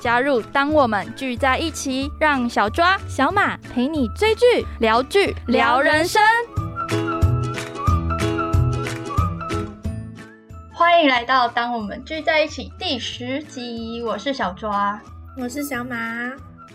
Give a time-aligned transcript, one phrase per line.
[0.00, 6.22] 加入当我们聚在一起，让小抓、小马陪你追剧、聊剧、聊人生。
[10.72, 14.98] 欢迎来到当我们聚在一起第十集，我是小抓，
[15.36, 15.96] 我是小马。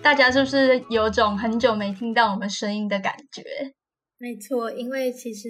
[0.03, 3.41] 大家是不是有种很久没听到我们声音的感觉？
[4.19, 5.49] 没错，因为其实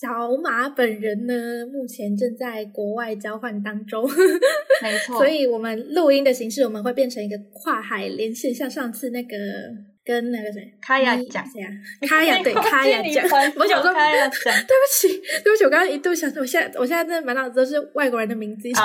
[0.00, 4.04] 小马本人呢，目前正在国外交换当中。
[4.82, 9.36] 没错，所以我们录音的形式，我们会变成一个跨海连线，像上次那个。
[10.04, 11.68] 跟那个谁，卡亚讲谁啊？
[12.06, 13.24] 卡亚对卡亚讲，
[13.56, 15.08] 我想说，卡亚讲， 对不起，
[15.42, 18.82] 对不起，我刚刚一度想说，我现在我现在真的满脑子都是外国人的名字，就是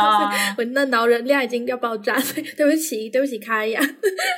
[0.58, 3.82] 我的脑容量已经要爆炸，所 以对不起，对不起，卡亚。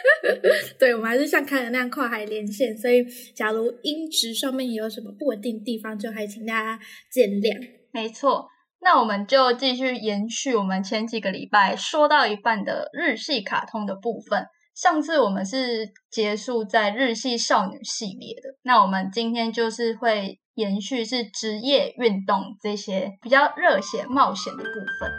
[0.80, 6.80] 对我们还是像卡亚那样跨海连线，所以假如音质上面有什么不稳定地方，就还请大家
[7.11, 7.56] 见谅。
[7.91, 8.47] 没错，
[8.81, 14.47] 那我们就继续延续我们前几个礼拜说到一半的日系卡通的部分。
[14.73, 24.69] 上次我们是结束在日系少女系列的，那我们今天就是会延续是职业运动这些比较热血冒险的部
[25.00, 25.11] 分。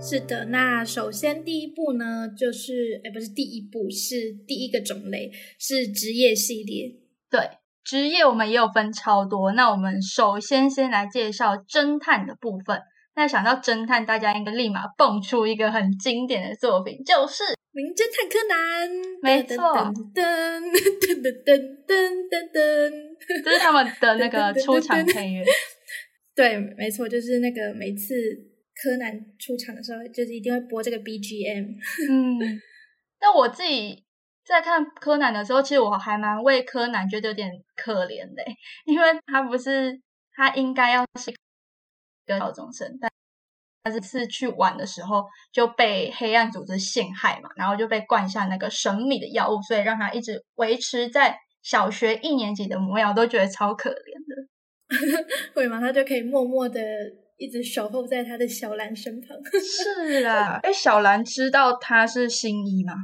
[0.00, 6.96] 是的，那首先第一步呢，就是哎，不是第一步，是第一个种类，是职业系列，
[7.30, 7.58] 对。
[7.88, 12.78] 职业我们也有分超多，那我们首先先来介绍侦探的部分。
[13.16, 18.90] 那想到侦探，大家应该立马蹦出一个很经典的作品，就是《名侦探柯南》。
[19.22, 20.22] 没错，噔噔
[21.00, 21.56] 噔噔
[21.86, 21.96] 噔
[22.28, 22.92] 噔噔，
[23.42, 25.42] 这 是他们的那个出场配乐。
[26.36, 28.14] 对，没错，就是那个每次
[28.84, 31.64] 柯南出场的时候，就是一定会播这个 BGM。
[32.10, 32.38] 嗯，
[33.22, 34.04] 那我自己。
[34.48, 38.42] 在看柯南的时候，其实我还蛮为柯南觉得有点可怜的，
[38.86, 40.00] 因为他不是
[40.32, 41.34] 他应该要是一
[42.26, 43.10] 个高中生，但
[43.82, 54.48] 但是次去玩的时候就被黑暗组织陷害嘛，然后就被灌下那个神秘的药物，所以让他一直维持在小学一年级的模样，我都觉得超可怜的。
[55.54, 55.78] 会吗？
[55.78, 56.80] 他就可以默默的
[57.36, 59.36] 一直守候在他的小兰身旁。
[59.60, 62.94] 是啊， 哎，小兰知道他是新一吗？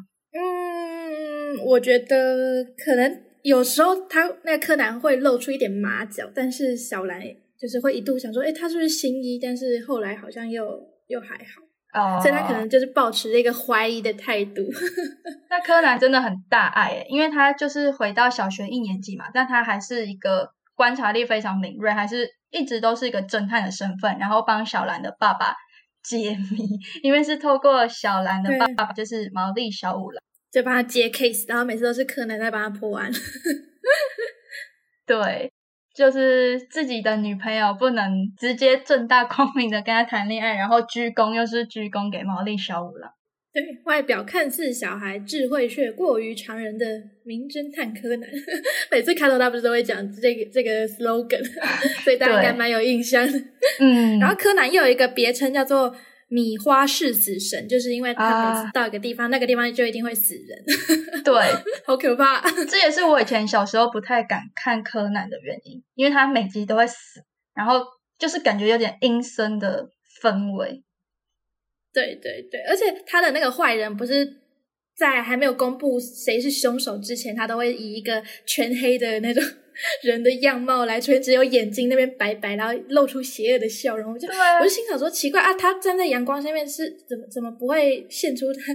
[1.65, 7.21] 我觉得可能有时候他那个柯南会露出一点马脚，但是小兰
[7.59, 9.39] 就是会一度想说，哎，他是不是新一？
[9.39, 10.65] 但是后来好像又
[11.07, 14.63] 又还好，哦，所以他可能就是保持了一个怀疑的态度。
[15.51, 25.55] 那柯南真的很大爱，因为他就是回到小学一年级嘛，但他还是一个观察力非常敏锐，还是一直都是一个侦探的身份，然后帮小兰的爸爸
[26.03, 26.69] 解谜，
[27.03, 30.23] 因为是透过小兰的爸爸，就是毛利小五郎。
[30.55, 33.11] 就帮他接 case，然后每次都是柯南在帮他破案。
[35.05, 35.51] 对，
[35.93, 43.11] 就是自己的女朋友不能直接正大光明的跟他谈恋爱，然后鞠躬又是鞠躬给毛利小五郎。
[43.53, 46.87] 对外表看似小孩，智慧却过于常人的
[47.25, 48.31] 名侦探柯南，
[48.93, 51.45] 每次开头他不是都会讲这个这个 slogan，
[52.05, 53.29] 所以大家应该蛮有印象。
[53.81, 55.93] 嗯，然后柯南又有一个别称叫做。
[56.29, 61.23] 米花是死神，就是因为他每次到一个地方，那个地方就一定会死人。
[61.23, 61.35] 对，
[61.87, 62.41] 好可怕。
[62.69, 67.21] 这也是我以前小时候不太敢看柯南的原因，因为他每集都会死，
[67.55, 67.81] 然后
[68.19, 69.89] 就是感觉有点阴森的
[70.23, 70.83] 氛围。
[71.93, 74.27] 对对对，而且他的那个坏人不是
[74.97, 79.43] 在还没有公布谁是凶手之前，他都会以一个全黑的那种。
[80.05, 84.13] 人的样貌来，出现只有眼睛那边白白，然后露出邪恶的笑容。
[84.13, 88.73] 我就我就心想说，奇怪啊，他站在阳光下面是怎么怎么不会现出他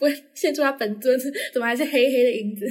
[0.00, 1.16] 不会现出他本尊，
[1.54, 2.66] 怎么还是黑黑的影子？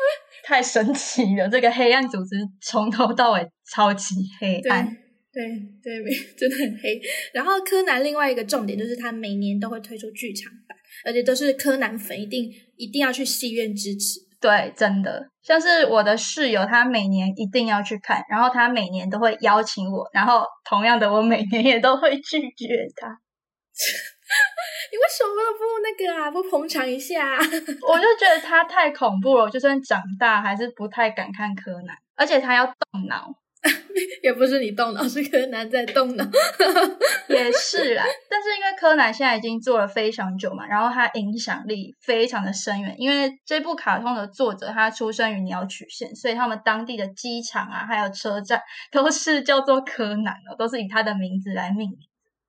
[0.42, 1.46] 太神奇了！
[1.46, 4.86] 这个黑暗组织从头到尾超级黑暗，
[5.30, 5.44] 对
[5.82, 6.98] 对对，真的很黑。
[7.34, 10.74] 然后柯南另外一个重点就是他每年都会推出剧场版，
[11.04, 14.20] 而且都是柯南粉一定一定要去戏院支持。
[14.40, 22.66] 对，真的，像是我的室友，他每年一定要去看，然后他每年都会邀请我，然后同样的，我每年也都会拒绝
[22.96, 23.08] 他。
[24.92, 26.30] 你为什么不那个啊？
[26.30, 27.36] 不捧场一下？
[27.86, 33.28] 我就觉得他太恐怖了，就算长大还是不太敢看柯南，而且他要动脑，
[34.22, 36.24] 也不是你动脑，是柯南在动脑。
[37.28, 42.94] 也是啦，但是因为柯南现在已经做了非常久嘛，然后他影响力非常的深远。
[42.98, 48.60] 因为这部卡通的作者他出生于鸟取县，所以他们当地的机场啊，还有车站
[48.90, 51.98] 都是叫做柯南哦，都是以他的名字来命名。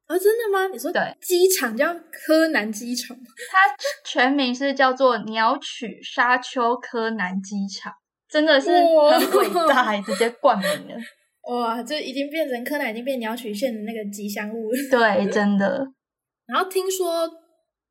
[0.07, 0.67] 啊，真的吗？
[0.73, 3.23] 你说对，机场叫柯南机场吗？
[3.49, 3.73] 它
[4.03, 7.93] 全名是叫做鸟取沙丘柯南机场，
[8.31, 11.01] 真的是哇很伟大，直接冠名了。
[11.51, 14.77] 哇，这已经变成柯南已经变鸟取县的那个吉祥物了。
[14.89, 15.85] 对，真的。
[16.45, 17.29] 然后听说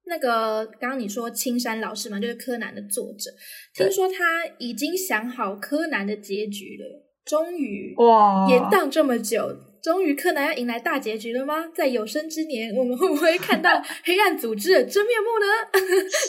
[0.07, 3.31] 那个刚刚你说青山老师嘛，就是柯南的作者，
[3.75, 11.67] 听说他已经想好柯南的结局了，终于哇延宕这么久，终于柯南要迎来大结局了吗？
[11.75, 15.47] 在有生之年，我们会不会看到黑暗组织的真面目呢？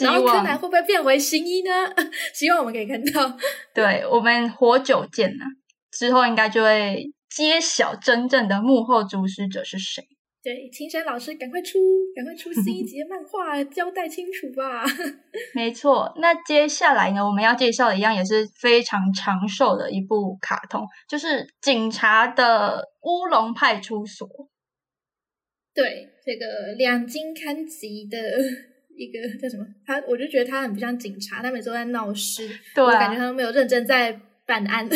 [0.02, 1.70] 然后柯南会不会变回新一呢？
[2.32, 3.36] 希望我们可以看到。
[3.74, 5.44] 对我们活久见呐、
[5.90, 10.04] 之后应该就会揭晓真正的幕后主使者是谁。
[10.42, 11.78] 对，青山老师，赶快出，
[12.16, 14.84] 赶快出新一 集的漫画，交代清楚吧。
[15.54, 24.28] 没错，那接下来呢，我们要介绍的一样也是非常长寿的一部卡通，就是警察的乌龙派出所。
[25.72, 28.18] 对，这个两金刊集的
[28.98, 29.64] 一个叫什么？
[29.86, 34.88] 他我就觉得他很不像警察，他每次都在闹事，对啊我感觉他都没有认真在办案。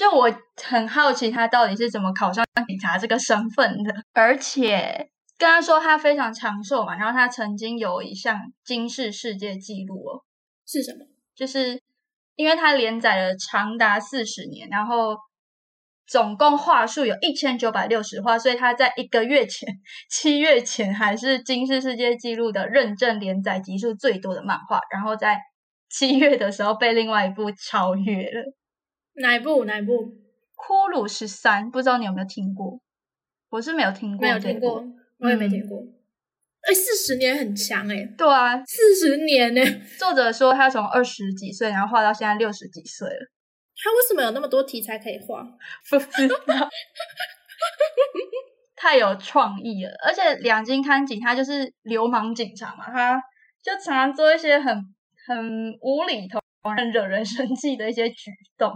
[0.00, 10.24] 就我很好奇他到底是怎么考上警察这个身份的，而且跟他说他非常长寿嘛，然后他曾经有一项金氏世界纪录哦，
[10.66, 11.04] 是什么？
[11.34, 11.82] 就是
[12.34, 15.18] 因为他连载了长达四十年，然后
[16.06, 19.68] 总共话数有一千九百六十话，所以他在一个月前，
[20.08, 25.38] 七月前还是金氏世界纪录的认证连载集数最多的漫画，然后在
[25.90, 28.40] 七月的时候被另外一部超越了，
[29.14, 29.64] 《哪一部？
[29.64, 30.14] 哪一部？
[30.56, 32.80] 骷髅十三》，不知道你有没有听过？
[33.48, 34.84] 我是没有听过，没有听过，
[35.18, 35.82] 我也没听过。
[36.62, 39.62] 哎、四十年很强哎、对啊，四十年呢、
[39.98, 43.30] 作者说他从二十几岁，然后画到现在六十几岁了。
[43.82, 45.42] 他为什么有那么多题材可以画？
[45.88, 46.68] 不知道，
[48.76, 49.92] 太有创意了。
[50.06, 53.18] 而且两金看警他就是流氓警察嘛，他
[53.62, 54.76] 就常常做一些很
[55.26, 56.38] 很无厘头、
[56.76, 58.70] 很惹人生气的一些举动。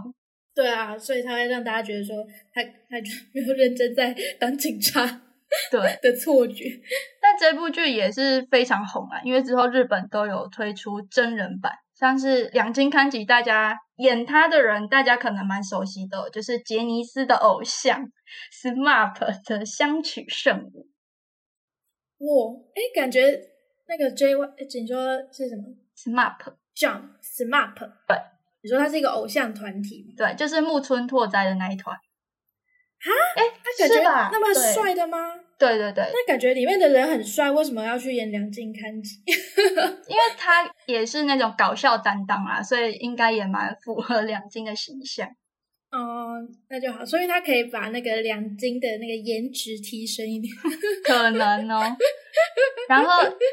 [0.55, 2.15] 对啊，所以他会让大家觉得说
[2.53, 5.05] 他他就 没有认真在当警察
[5.69, 6.63] 对，的错觉。
[7.21, 18.09] 但这部剧也是非常红啊，因为之后日本都有推出真人版，像是两金刊吉，大家演他的人，大家可能蛮熟悉的，就是杰尼斯的偶像
[18.63, 20.87] SMAP 的相取慎吾。
[22.19, 23.19] 哇，哎，感觉
[23.87, 25.63] 那个 J Y，诶你说是什么
[25.95, 27.75] SMAP？Jump SMAP。
[28.07, 28.17] 对，
[28.65, 30.13] 你说他是一个偶像团体吗？
[30.17, 31.95] 对，就是木村拓哉的那一团。
[31.95, 35.35] 啊哎，他感觉是那么帅的吗？
[35.59, 39.21] 对对对，那感觉里面的人很帅，为什么要去演梁静看吉？
[40.09, 45.27] 因为他也是那种搞笑担当啦，所以应该也蛮符合梁静的形象。
[45.91, 50.51] 哦，那就好，所以他可以把那个梁金的那个颜值提升一点。
[51.05, 51.95] 可能哦。
[52.89, 53.11] 然后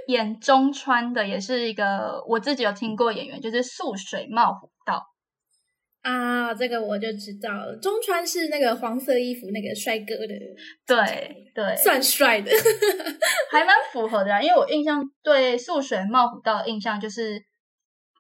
[0.09, 4.72] 演中川的也是一个我自己有听过演员，就是素水茂虎道。
[6.03, 7.77] 啊，这个我就知道了。
[7.77, 10.35] 中川是那个黄色衣服那个帅哥的，
[10.87, 12.51] 对对，算帅的。
[13.51, 14.43] 还蛮符合的啦。
[14.43, 17.41] 因为我印象对素水茂虎道的印象就是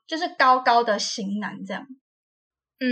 [0.06, 1.84] 就是高高的型男这样。
[2.78, 2.86] 嗯，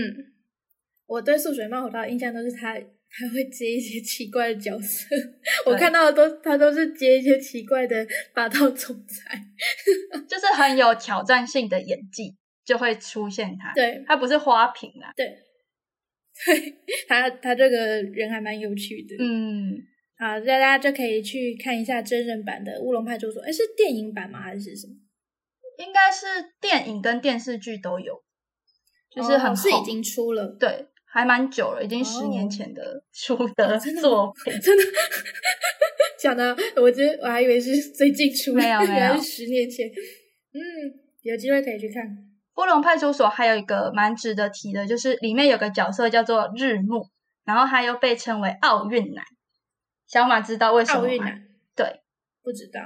[1.07, 5.07] 我对素水茂虎道的印象都是他他会接一些奇怪的角色，
[5.67, 9.39] 我看到的都他都是接一些奇怪的霸道总裁。
[10.29, 13.73] 就是很有挑战性的演技，就会出现他。
[13.75, 15.13] 对他不是花瓶啊。
[15.17, 15.27] 对，
[16.47, 16.75] 对
[17.09, 19.17] 他他这个人还蛮有趣的。
[19.19, 19.77] 嗯，
[20.19, 23.43] 好，大家就可以去看一下真人版的《乌龙派出所》。
[23.47, 24.41] 哎，是电影版吗？
[24.41, 24.95] 还是什么？
[25.79, 26.27] 应该是
[26.61, 28.15] 电影跟电视剧都有，
[29.11, 30.47] 就是很是已经出了。
[30.61, 34.61] 对，还蛮久了，已经十年哦前的出的作品。
[34.61, 34.85] 真的
[36.19, 39.89] 讲的， 我觉得我还以为是最近出的，没有没有 原来是十年前。
[39.89, 40.61] 嗯，
[41.23, 42.05] 有机会可以去看。
[42.61, 47.09] 乌龙派出所还有一个蛮值得提的，就是里面有个角色叫做日暮，
[47.45, 49.25] 然后他又被称为奥运男。
[50.07, 51.07] 小马知道为什么吗？
[51.07, 51.43] 奥运男
[51.75, 52.03] 对，
[52.43, 52.81] 不知道，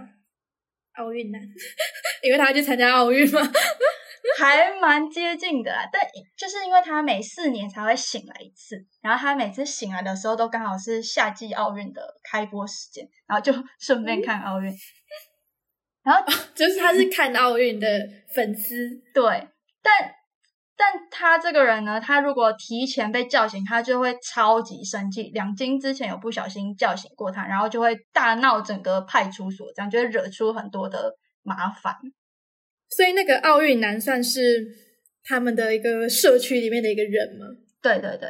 [0.94, 1.40] 奥运男，
[2.22, 3.40] 因为他去参加奥运吗。
[4.38, 6.00] 还蛮接近的啦，但
[6.34, 14.72] 就是因为他每四年才会醒来一次，然后他每次醒来的时候都刚好是夏季奥运的开播时间，然后就顺便看奥运。
[16.02, 16.22] 然后
[16.54, 17.86] 就是他是看奥运的
[18.34, 18.74] 粉丝，
[19.14, 19.48] 对，
[19.84, 20.10] 但
[20.76, 25.30] 但他这个人呢，他如果提前被叫醒，他就会超级生气。
[25.32, 31.12] 两金之前有不小心叫醒过他，然后就会大闹整个派出所，这样就会惹出很多的
[31.44, 31.94] 麻烦。
[32.88, 34.66] 所以那个奥运男算是
[35.22, 37.46] 他们的一个社区里面的一个人吗？
[37.80, 38.28] 对对对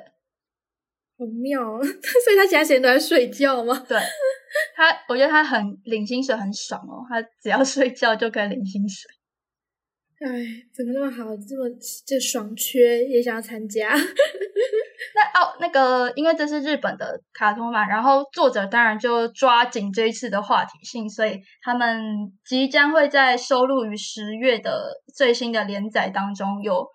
[1.16, 1.78] 好妙啊！
[1.80, 3.72] 所以他其他时间都在睡觉吗？
[3.88, 3.96] 对，
[4.76, 9.08] 他我觉得他很领薪水很爽哦，他只要睡觉就可以领薪水。
[10.20, 10.28] 哎，
[10.72, 11.68] 怎么那么好，这么
[12.06, 13.90] 这爽缺也想要参加？
[15.14, 26.86] 那哦，那个，因为这是日本的卡通嘛，然后作者当然就抓紧这一次的话题性，所以他们即将会在收录于十月的最新的连载当中，有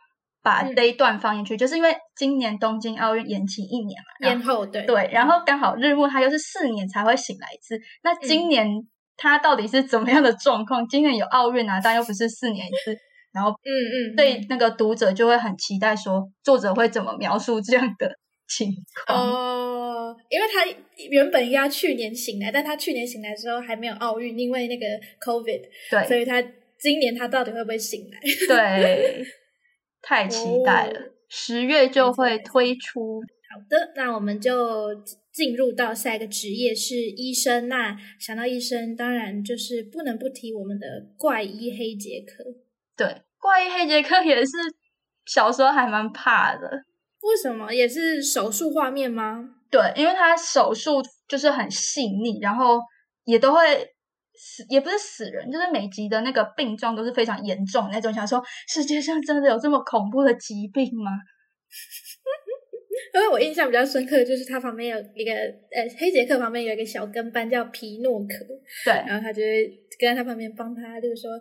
[0.41, 8.67] 把嗯这一段放进去，就是因为今年东京奥运延期一年嘛，延后对对，然后刚好日暮他又是四年才会醒来一次，那今年
[9.15, 10.85] 他到底是怎么样的状况？
[10.87, 12.97] 今年有奥运啊，但又不是四年一次，
[13.31, 18.11] 然后嗯嗯，对那个读者就会很期待说作者会怎么描述这样的
[18.47, 18.71] 情
[19.05, 19.19] 况。
[19.19, 20.65] 哦，因为他
[21.09, 24.85] 原本应该去年醒来，但他去年醒来之后还没有奥运，因为那个
[25.23, 26.41] COVID，对所以他
[26.77, 28.19] 今年他到底会不会醒来？
[28.47, 29.23] 对，
[30.01, 33.21] 太期待了哦，十、月就会推出。
[33.51, 34.93] 好的，那我们就
[35.31, 37.67] 进入到下一个职业是医生。
[37.67, 40.85] 那想到医生，当然就是不能不提我们的
[41.17, 42.43] 怪医黑杰克。
[42.99, 44.51] 对，怪异黑杰克也是
[45.25, 46.69] 小时候还蛮怕的。
[47.21, 47.73] 为什么？
[47.73, 49.39] 也是手术画面吗？
[49.71, 52.81] 对，因为他手术就是很细腻，然后
[53.23, 53.59] 也都会
[54.33, 58.13] 死，也不是死人，就是每集的那个病状都是非常严重那种。
[58.13, 61.11] 想说世界上真的有这么恐怖的疾病吗？
[63.13, 68.45] 因为我印象比较深刻的就是他旁边有一个呃黑杰克旁边有一个小跟班叫皮诺可，
[68.85, 71.31] 对，然后他就会跟在他旁边帮他，就是说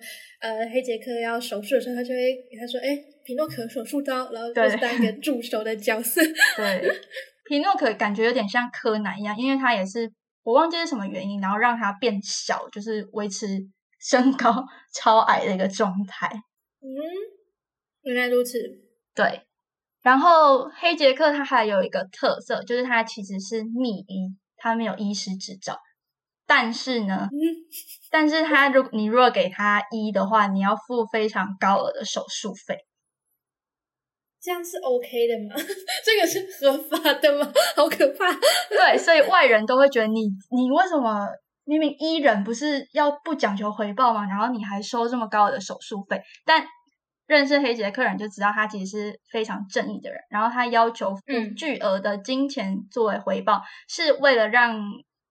[0.41, 6.21] 呃黑杰克要手术的时候，他就会给他说，哎，皮诺可手术刀，然后就是对当一个助手的角色。
[6.57, 6.91] 对，
[7.49, 10.11] 皮诺可感觉有点像柯南一样，因为他也是
[10.43, 13.47] 我忘记是什么原因，然后让他变小，就是维持
[14.00, 16.29] 身高 超矮的一个状态。
[16.81, 16.88] 嗯，
[18.03, 18.59] 原来如此。
[19.15, 19.41] 对，
[20.02, 25.78] 然后黑杰克他还有一个特色，就是他其实是秘医，他没有医师执照。
[26.47, 27.37] 但是呢，嗯
[28.11, 32.78] 但是他如你如果给他医的话，你要付非常高额的手术费。
[34.40, 35.55] 这样是 OK 的吗？
[36.05, 37.52] 这个是合法的吗？
[37.76, 38.33] 好可怕！
[38.71, 41.26] 对，所以外人都会觉得你你为什么
[41.64, 44.25] 明明医人不是要不讲求回报吗？
[44.25, 46.23] 然后你还收这么高的手术费？
[46.47, 46.64] 但
[47.28, 51.14] 认识黑姐的客人就知道他其实是非常正义的人，然后他要求
[51.56, 54.82] 巨额的金钱作为回报，是为了让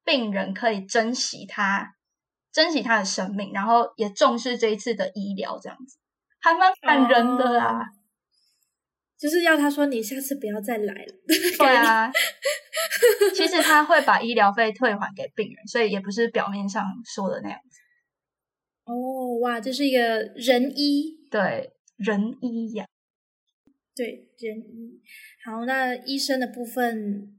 [0.06, 1.96] 病人可以珍惜他
[2.54, 5.98] 珍惜他的生命，然后也重视这一次的医疗，这样子
[6.40, 7.80] 还蛮感人的啦。
[7.80, 7.84] 哦
[9.20, 11.14] 就是要他说你下次不要再来了。
[11.58, 12.08] 对啊，
[13.34, 17.80] 其实他会把医疗费退还给病人，所以也不是表面上说的那样子。
[18.86, 22.86] 哦，哇，这是一个仁医，对，仁医呀，
[23.96, 25.02] 对仁医。
[25.44, 27.36] 好，那医生的部分，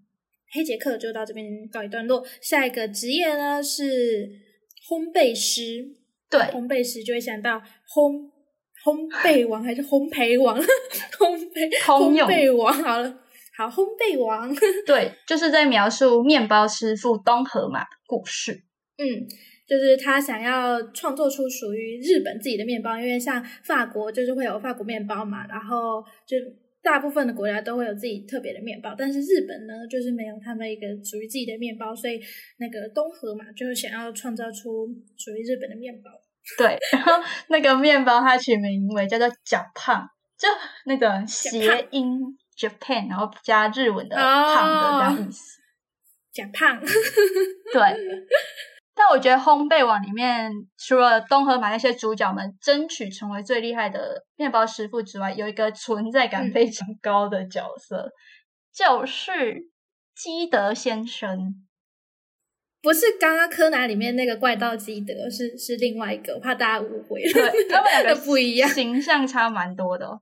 [0.53, 2.27] 黑杰克就到这边告一段落。
[2.41, 4.29] 下一个职业呢是
[4.89, 5.95] 烘焙师，
[6.29, 7.59] 对烘焙师就会想到
[7.95, 8.31] 烘
[8.85, 10.61] 烘焙王还是烘焙王？
[11.19, 13.21] 烘焙烘焙王好了，
[13.57, 14.53] 好烘焙王。
[14.87, 18.65] 对，就是在描述面包师傅东河马的故事。
[18.97, 19.29] 嗯，
[19.69, 26.37] 就是他想要创作出属于日本自己的面包，因为像法国就是会有法国面包嘛，然后就
[26.83, 32.19] 大部分的国家都会有自己特别的面包，但是日本呢就是没有他们一个属于自己的面包，所以
[32.57, 36.11] 那个东河嘛就是想要创造出属于日本的面包。
[36.57, 37.13] 对，然后
[37.49, 40.09] 那个面包它取名为叫做“假胖”，
[40.39, 40.49] 就
[40.87, 42.19] 那个谐音
[42.57, 45.59] Japan，然后加日文的“胖”的这样意思。
[46.33, 47.81] 假胖， 对，
[48.99, 58.11] 但我觉得烘焙网里面，除了东河马那些主角们争取成为最厉害的面包师傅之外，有一个存在感嗯非常高的角色，
[58.75, 59.69] 就是
[60.17, 61.55] 基德先生。
[62.81, 67.33] 不是刚刚柯南里面那个怪盗基德，是是另外一个，我怕大家误会了。
[67.33, 70.21] 对，他们两个 不一样形象差蛮多的、哦。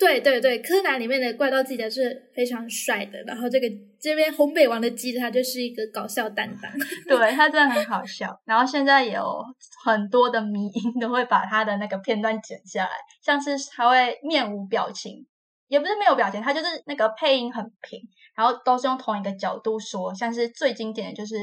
[0.00, 3.68] 对对对，柯南里面的怪盗基德是非常帅的，然后这个
[4.00, 6.72] 这边烘焙王的基德他就是一个搞笑担当。
[7.06, 9.44] 对他真的很好笑，然后现在有
[9.84, 12.90] 很多的迷音都会把他的那个片段剪下来，
[13.22, 15.26] 像是他会面无表情，
[15.68, 18.00] 也不是没有表情，他就是那个配音很平，
[18.34, 21.36] 然后都是用同一个角度说，像是最经典的就是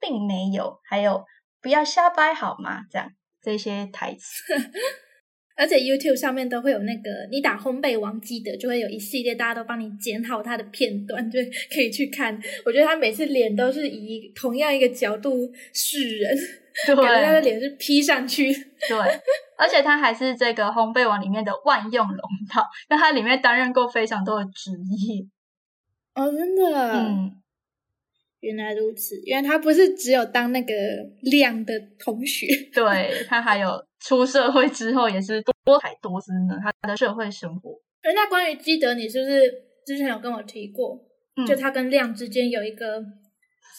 [0.00, 1.22] 并没有，还有
[1.60, 2.80] 不要瞎掰好吗？
[2.90, 4.54] 这样这些台词，
[5.60, 11.38] 而且 YouTube 上面都会有那个，你打烘焙王基德，就会有一系列大家都帮你剪好他的片段，就
[11.70, 12.34] 可以去看。
[12.64, 16.34] 我觉得他每次脸都是以同样一个角度示人，
[16.86, 18.50] 对感觉他的脸是 P 上去。
[18.52, 18.96] 对，
[19.58, 22.18] 而且他还是这个烘焙王里面的万用龙
[22.50, 24.70] 套，那他里面担任过非常多的职
[25.06, 25.26] 业。
[26.14, 27.30] 哦，真的，嗯，
[28.40, 30.74] 原来如此，原来他不是只有当那个
[31.22, 32.46] 亮的同学。
[32.74, 37.70] 对他还有出社会之后也是多才多姿呢，他的社会生活。
[38.02, 39.40] 而那关于基德，你是不是
[39.86, 40.98] 之前有跟我提过？
[41.36, 43.00] 嗯就他跟亮之间有一个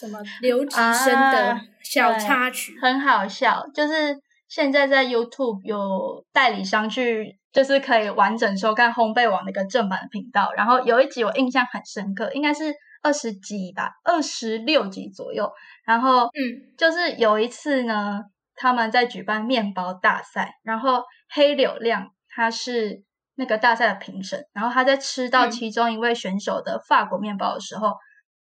[0.00, 2.72] 什么留级生啊的小插曲。
[2.80, 10.52] 很好笑，就是现在在 YouTube 有代理商去，就是可以完整收看烘焙网的一个正版的频道。
[10.56, 15.52] 然后有一集我印象很深刻，应该是二十几吧，二十六集左右。
[15.84, 16.72] 然后嗯。
[16.78, 18.22] 就是有一次呢，
[18.54, 23.04] 他们在举办面包大赛，然后黑柳亮他是
[23.34, 25.50] 那个大赛的评审，然后他在吃到嗯。
[25.50, 27.96] 其中一位选手的法国面包的时候，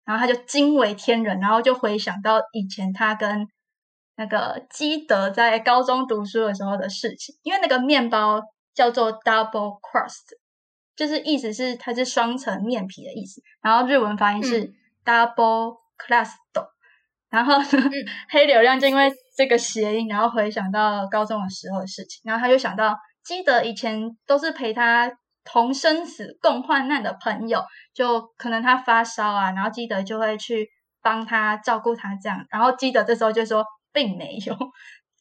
[0.04, 3.47] 然后他就惊为天人，然后就回想到以前他跟
[4.16, 8.42] 那个基德在高中读书的时候的事情，因为那个面包
[8.75, 10.37] 叫做 double crust，
[11.00, 14.75] 就是意思是它是双层面皮的意思，然后日文发音是嗯。
[15.02, 16.35] double crust，、
[17.30, 17.64] 然后呢，
[18.28, 25.11] 黑流量就因为这个谐音，然后回想到高中的时候的事情，然后他就想到基德以前都是陪他
[25.42, 27.64] 同生死共患难的朋友，
[27.95, 30.69] 就可能他发烧啊，然后基德就会去
[31.02, 34.54] 帮他照顾他这样，然后基德这时候就说并没有，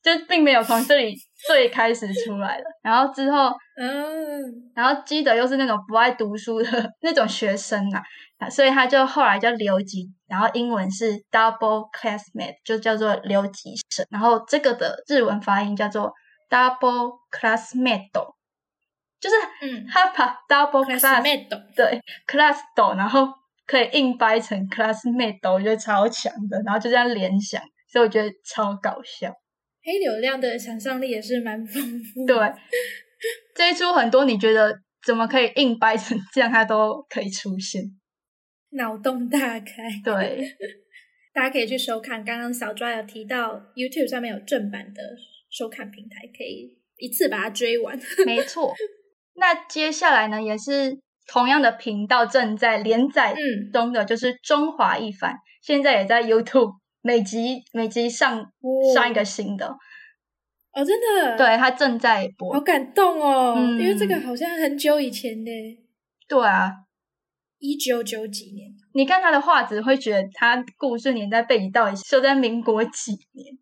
[0.02, 1.16] 就并没有从这里
[1.48, 4.42] 最开始出来的，然后之后嗯，
[4.74, 8.02] 然后基德又是那种不爱读书的那种学生呐、
[8.38, 14.06] 啊，所以他就后来就留级，然后英文是 double classmate，就叫做留级生。
[14.10, 16.14] 然后这个的日文发音叫做
[16.50, 18.10] double classmate，
[19.20, 23.28] 就是嗯他把 double class classmate 对 class 斗，然后
[23.66, 29.34] 可以硬掰成 classmate，我觉得超强的，然后就这样联想，所以我觉得超搞笑。
[29.90, 32.24] 黑流量的想象力也是蛮丰富。
[32.28, 32.36] 对，
[33.56, 37.82] 这一出很多你觉得怎么可以硬掰成这样，它都可以出现。
[38.74, 39.90] 脑洞大开。
[40.06, 40.44] 对，
[41.34, 42.24] 大家可以去收看。
[42.24, 45.02] 刚刚小抓有提到 YouTube 上面有正版的
[45.50, 48.00] 收看平台，可以一次把它追完。
[48.28, 48.76] 没错。
[49.34, 55.32] 那接下来呢，也是同样的频道正在连载嗯中的，就是《中华一番》，
[55.64, 59.68] 现在也在 YouTube 每集每集上哦上一个新的，
[60.74, 62.60] 哦，真的，，对，他正在播好。
[62.60, 65.52] 感动哦，嗯因为这个好像很久以前呢，
[66.28, 66.72] 对啊，
[67.58, 68.70] 一九九几年。
[68.94, 73.58] 你看他的画质，会觉得他故事年代背景到底设在民国几年？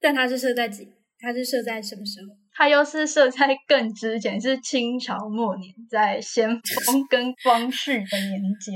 [0.00, 0.88] 但他是设在几？
[1.18, 2.36] 他是设在什么时候？
[2.52, 8.74] 他又是设在更之前，是清朝末年，在咸丰 跟光绪的年间。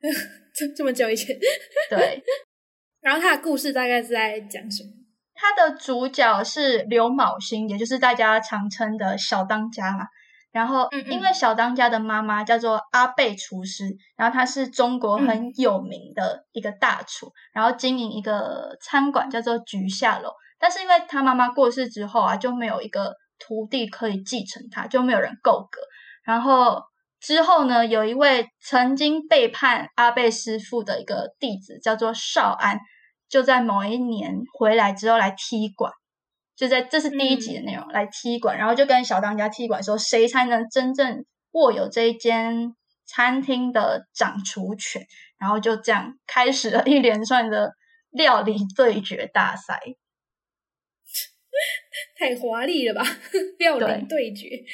[0.54, 1.36] 这这么久以前。
[1.90, 2.22] 对，
[3.06, 4.90] 然后他的故事大概是在讲什么？
[5.32, 10.06] 他的主角是刘昴星，也就是大家常称的小当家嘛。
[10.50, 13.84] 然后因为小当家的妈妈叫做阿贝厨师，
[14.16, 20.32] 然后她是中国嗯很有名的一个大厨，然后经营一个餐馆叫做菊下楼。
[20.58, 25.80] 但是因为他妈妈过世之后啊，就没有一个徒弟可以继承他，就没有人够格。
[26.24, 26.82] 然后
[27.20, 32.80] 之后呢，有一位曾经背叛阿贝师傅的一个弟子，叫做少安，
[33.28, 35.92] 就在某一年回来之后来踢馆，
[36.54, 45.06] 就在这是第一集的内容，来踢馆，然后就跟小当家踢馆说，谁才能真正握有这一间餐厅的掌厨权，
[45.38, 47.72] 然后就这样开始了一连串的
[48.10, 49.80] 料理对决大赛。
[52.18, 53.02] 太华丽了吧！
[53.58, 54.64] 料理对决。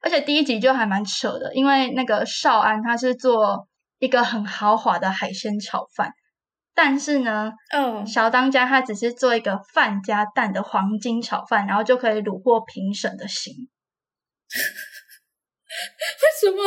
[0.00, 6.12] 而且第一集就还蛮扯的，因为那个少安他是做一个很豪华的海鲜炒饭，
[6.80, 13.52] 但是呢，嗯，小当家他只是做一个饭加蛋的黄金炒饭，然后就可以虏获评审的心。
[16.22, 16.62] 为什么？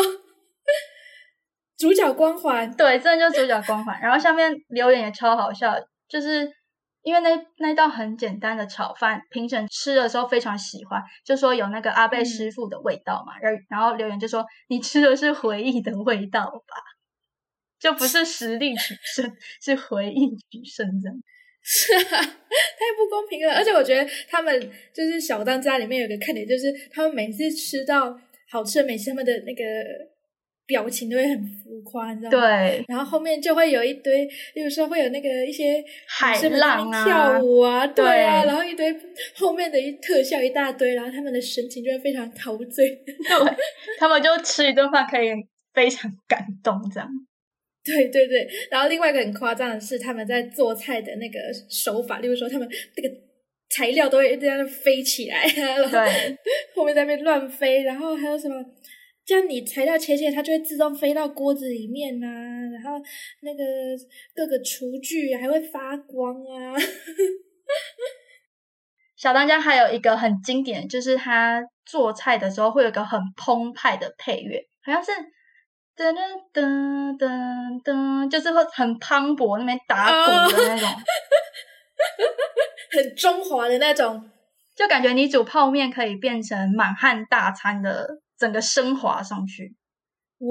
[1.80, 2.70] 主角光环。
[2.76, 3.98] 对，真的就是主角光环。
[4.02, 5.74] 然后下面留言也超好笑，
[6.10, 6.46] 就是
[7.04, 13.40] 因为那那道很简单的炒饭，评审吃的时候非常喜欢，就说有那个阿贝嗯师傅的味道嘛。
[13.40, 16.76] 然、然后留言就说你吃的是回忆的味道吧，
[17.82, 19.30] 就不是实力取胜，
[19.62, 21.18] 是回忆取胜这样。
[21.64, 22.26] 是啊，太
[22.96, 23.54] 不公平了。
[23.54, 28.16] 而且我觉得他们就是小当家里面有个看点，就是他们每次吃到
[28.50, 29.64] 好吃的美食，他们的那个
[30.66, 32.40] 表情都会很浮夸，你知道吗？。
[32.40, 38.96] 对，然后后面就会有一堆，比如说会有那个一些海浪啊跳舞啊，对啊，对然后一堆
[39.36, 42.90] 后面的一特效一大堆，然后他们的神情就会非常陶醉。
[43.06, 43.56] 对，
[44.00, 45.30] 他们就吃一顿饭可以
[45.74, 47.08] 非常感动这样。
[47.84, 51.40] 对对对，然后另外一个很夸张的是，他们在做菜的那个
[51.70, 53.10] 手法，例如说他们那个
[53.70, 56.38] 材料都会在那飞起来，然后对，
[56.76, 58.64] 后面在那边乱飞，然后还有什么，
[59.26, 62.28] 这样你材料切切，它就会自动飞到锅子里面呐、
[62.72, 63.02] 然后
[63.42, 63.64] 那个
[64.36, 66.76] 各个厨具还会发光啊，
[69.18, 75.12] 小当家还有一个很经典，就是他做菜的时候会有一个很澎湃的配乐，好像是
[76.02, 76.16] 噔
[76.54, 80.90] 噔噔噔噔，就是会很磅礴，那边打鼓的那种，
[82.92, 84.30] 很中华的那种。
[84.76, 88.08] 就感觉你煮泡面可以变成满汉大餐的
[88.40, 89.76] 整个升华上去。
[90.40, 90.48] 哇，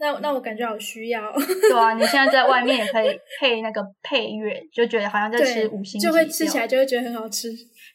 [0.00, 7.48] 那那我感觉好需要，对啊， 你现在在外面也可以配那个配乐，就觉得好像在吃五星，就会吃起来就会觉得很好吃，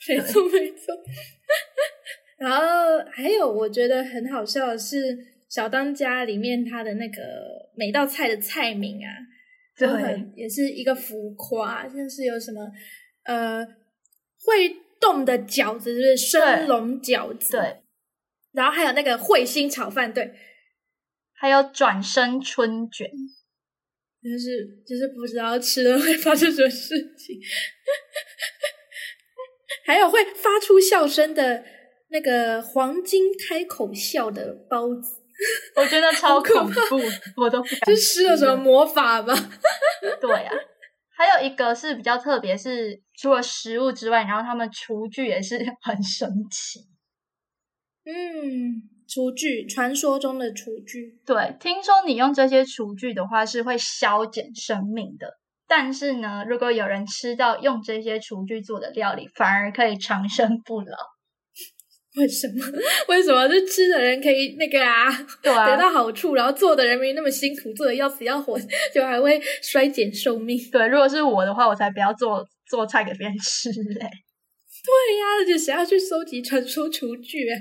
[0.07, 0.93] 没错没错。
[2.39, 2.63] 然后
[3.11, 4.97] 还有我觉得很好笑的是，
[5.53, 7.21] 小当家里面它的那个
[7.75, 9.13] 每道菜的菜名啊，
[9.77, 12.67] 都对很也是一个浮夸，像是有什么
[13.25, 13.63] 呃
[14.43, 16.17] 会动的饺子，就是？
[16.17, 17.83] 生龙饺子，对，
[18.51, 20.33] 然后还有那个彗星炒饭，对，
[21.33, 23.07] 还有转身春卷，
[24.23, 27.39] 就是就是不知道吃了会发生什么事情，
[29.85, 31.63] 还有会发出笑声的
[32.09, 35.22] 那个黄金开口笑的包子，
[35.75, 36.99] 我觉得超恐怖，
[37.37, 39.33] 我都不敢是施了什么魔法吧？
[40.21, 40.53] 对啊，
[41.15, 46.79] 还有一个是比较特别，是除了食物之外，然后他们厨具也是很神奇。
[48.05, 61.12] 嗯，厨具，传说中的厨具，对，听说你用这些厨具的话是会消减生命的，但是呢，如果有人吃到用这些厨具做的料理，反而可以长生不老。
[62.21, 62.63] 为什么？
[63.09, 63.47] 为什么？
[63.47, 65.09] 就吃的人可以那个啊，
[65.41, 68.57] 对啊得到好处，然后做的人没那么辛苦，做的要死要活，
[68.93, 70.57] 就还会衰减寿命。
[70.71, 73.99] 对，如果是我的话，我才不要做做菜给别人吃嘞。
[74.85, 77.55] 对呀、而且谁要去收集传说厨具啊？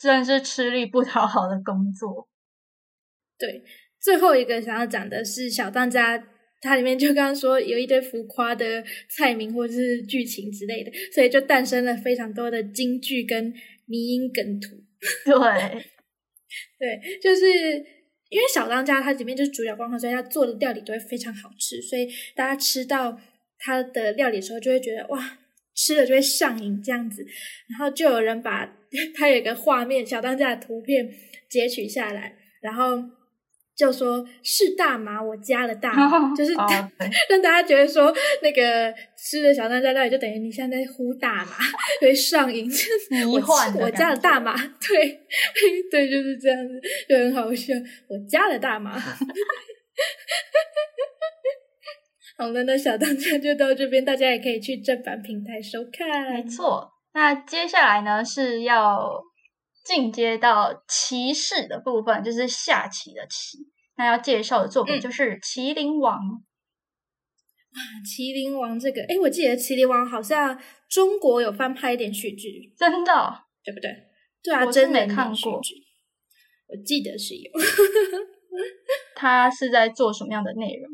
[0.00, 2.28] 真是吃力不讨好的工作。
[3.38, 3.62] 对，
[4.00, 6.16] 最后一个想要讲的是小当家，
[6.60, 13.52] 它里面就刚刚说有一堆浮夸的菜名或者是剧情之类的，所以就诞生了非常多的京剧跟
[13.86, 14.76] 迷因梗图。
[15.24, 15.34] 对，
[16.78, 17.46] 对，就是
[18.30, 23.18] 因为小当家它里面就是主角光环，所以他做的料理都会非常好吃，所以大家吃到
[23.58, 25.38] 他的料理的时候，就会觉得哇，
[25.74, 27.24] 吃了就会上瘾这样子。
[27.70, 28.76] 然后就有人把
[29.16, 31.08] 他有一个画面小当家的图片
[31.48, 32.96] 截取下来，然后
[33.78, 36.52] 就说是大麻，我加了大麻，就是
[37.30, 38.12] 让大家觉得说，
[38.42, 41.52] 那个吃的小当家那里，就等于你现在在呼大麻，
[42.00, 42.68] 会上瘾。
[43.32, 45.20] 我幻我加了大麻，对
[45.92, 47.72] 对，就是这样子，就很好笑。
[48.08, 48.98] 我加了大麻。
[52.36, 56.08] 好了，那小当家就到这边，大家也可以去正版平台收看。
[56.32, 56.90] 没，错。
[57.14, 59.22] 那接下来呢是要
[59.88, 63.56] 进阶到骑士的部分，就是下棋的棋。
[63.96, 66.18] 那要介绍的作品嗯就是《麒麟王》。
[68.04, 73.32] 麒麟王这个，哎，我记得麒麟王好像中国有翻拍一点续剧，真的哦
[73.64, 73.90] 对不对？
[74.42, 77.50] 对啊，真没看过我记得是有。
[79.16, 80.90] 他是在做什么样的内容？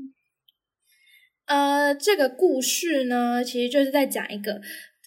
[1.46, 4.60] 呃，这个故事呢，其实就是在讲一个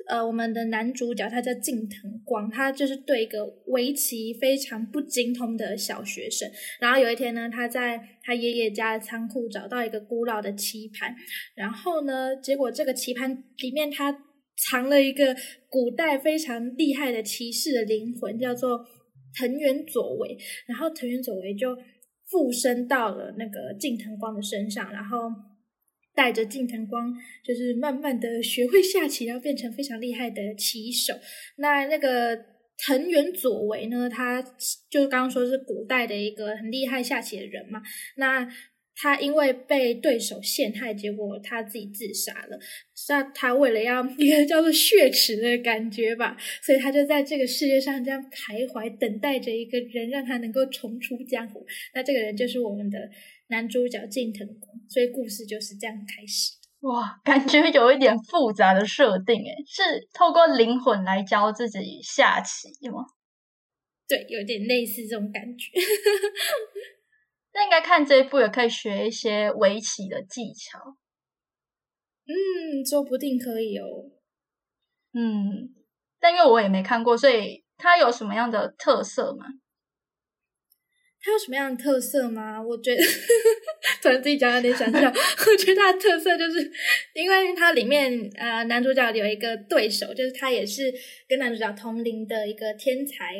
[0.07, 6.49] 呃，我们的男主角他叫近藤光，他就是对一个围棋非常不精通的小学生。
[6.79, 11.13] 然后有一天呢，他在他爷爷家的仓库找到一个古老的棋盘，
[11.55, 14.11] 然后呢，结果这个棋盘里面他
[14.69, 15.35] 藏了一个
[15.69, 18.79] 古代非常厉害的骑士的灵魂，叫做
[19.37, 20.37] 藤原左为。
[20.67, 21.75] 然后藤原左为就
[22.29, 25.29] 附身到了那个近藤光的身上，然后
[26.17, 27.13] 带着近藤光，
[27.45, 31.13] 就是慢慢的学会下棋，然后变成非常厉害的棋手。
[31.57, 32.35] 那那个
[32.79, 34.41] 藤原左为呢，他
[34.89, 37.83] 就刚刚说是古代的一个很厉害下棋的人嘛，
[38.15, 38.49] 那。
[38.99, 42.57] 他因为被对手陷害，结果他自己自杀了。
[43.09, 51.63] 那他为了要一个叫做血耻的感觉吧，所以他就在这个世界上这样徘徊，等待着一个人让他能够重出江湖。
[51.93, 52.97] 那这个人就是我们的
[53.47, 56.53] 男主角近藤光，所以故事就是这样开始。
[56.81, 63.05] 哇，感觉有一点复杂的设定，诶，是透过灵魂来教自己下棋吗？
[64.07, 65.71] 对，有点类似这种感觉。
[67.53, 70.97] 那应该看这一部也可以学一些围棋的技巧。
[72.25, 74.11] 嗯，说不定可以哦。
[75.13, 75.73] 嗯，
[76.19, 79.45] 但因为我也没看过，所以它有什么样的特色吗？
[81.27, 82.61] 它有什么样的特色吗？
[82.63, 83.03] 我觉得
[84.01, 84.99] 突然自己讲有点想笑。
[85.11, 86.71] 我觉得它的特色就是，
[87.13, 90.93] 因为它里面呃男主角有一个对手，就是他也是
[91.27, 93.35] 跟男主角同龄的一个天才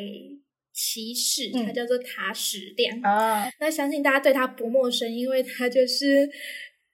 [0.74, 3.50] 骑士，他叫做塔矢亮啊。
[3.58, 6.28] 那相信大家对他不陌生，因为他就是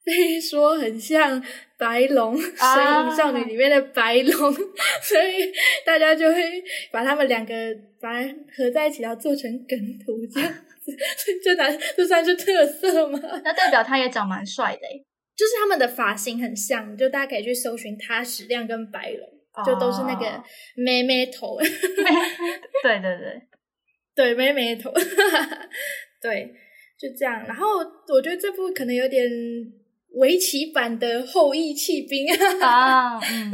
[0.04, 1.44] 被说很像
[1.76, 4.54] 白龙《神隐少女》里面的白龙，
[5.02, 5.52] 所以
[5.85, 7.52] 大家就会把他们两个
[8.00, 8.22] 把
[8.57, 10.54] 合在一起，然后做成梗图这样。
[11.42, 13.18] 这男这算是特色吗？
[13.44, 14.81] 那代表他也长蛮帅的
[15.37, 20.42] 就是他们的发型很像，就大家可以去搜寻他矢亮跟白龙，就都是那个
[20.77, 21.59] 妹妹头。
[21.59, 21.66] 对
[23.01, 23.42] 对对，
[24.14, 24.92] 对妹妹头，
[26.23, 26.55] 对，
[26.97, 27.44] 就这样。
[27.47, 27.66] 然后
[28.09, 29.29] 我觉得这部可能有点
[30.12, 32.27] 围棋版的后羿弃兵
[32.62, 33.51] 啊，嗯，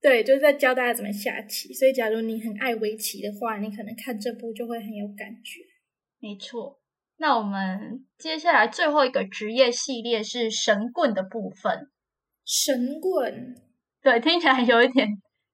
[0.00, 1.74] 对，就是在教大家怎么下棋。
[1.74, 5.60] 所以假如你很爱围棋的话，你可能看这部就会很有感觉。
[6.20, 6.80] 没错，
[7.18, 11.88] 那我们接下来最后一个职业系列是神棍的部分。
[12.44, 13.54] 神棍，
[14.02, 15.06] 对，听起来有一点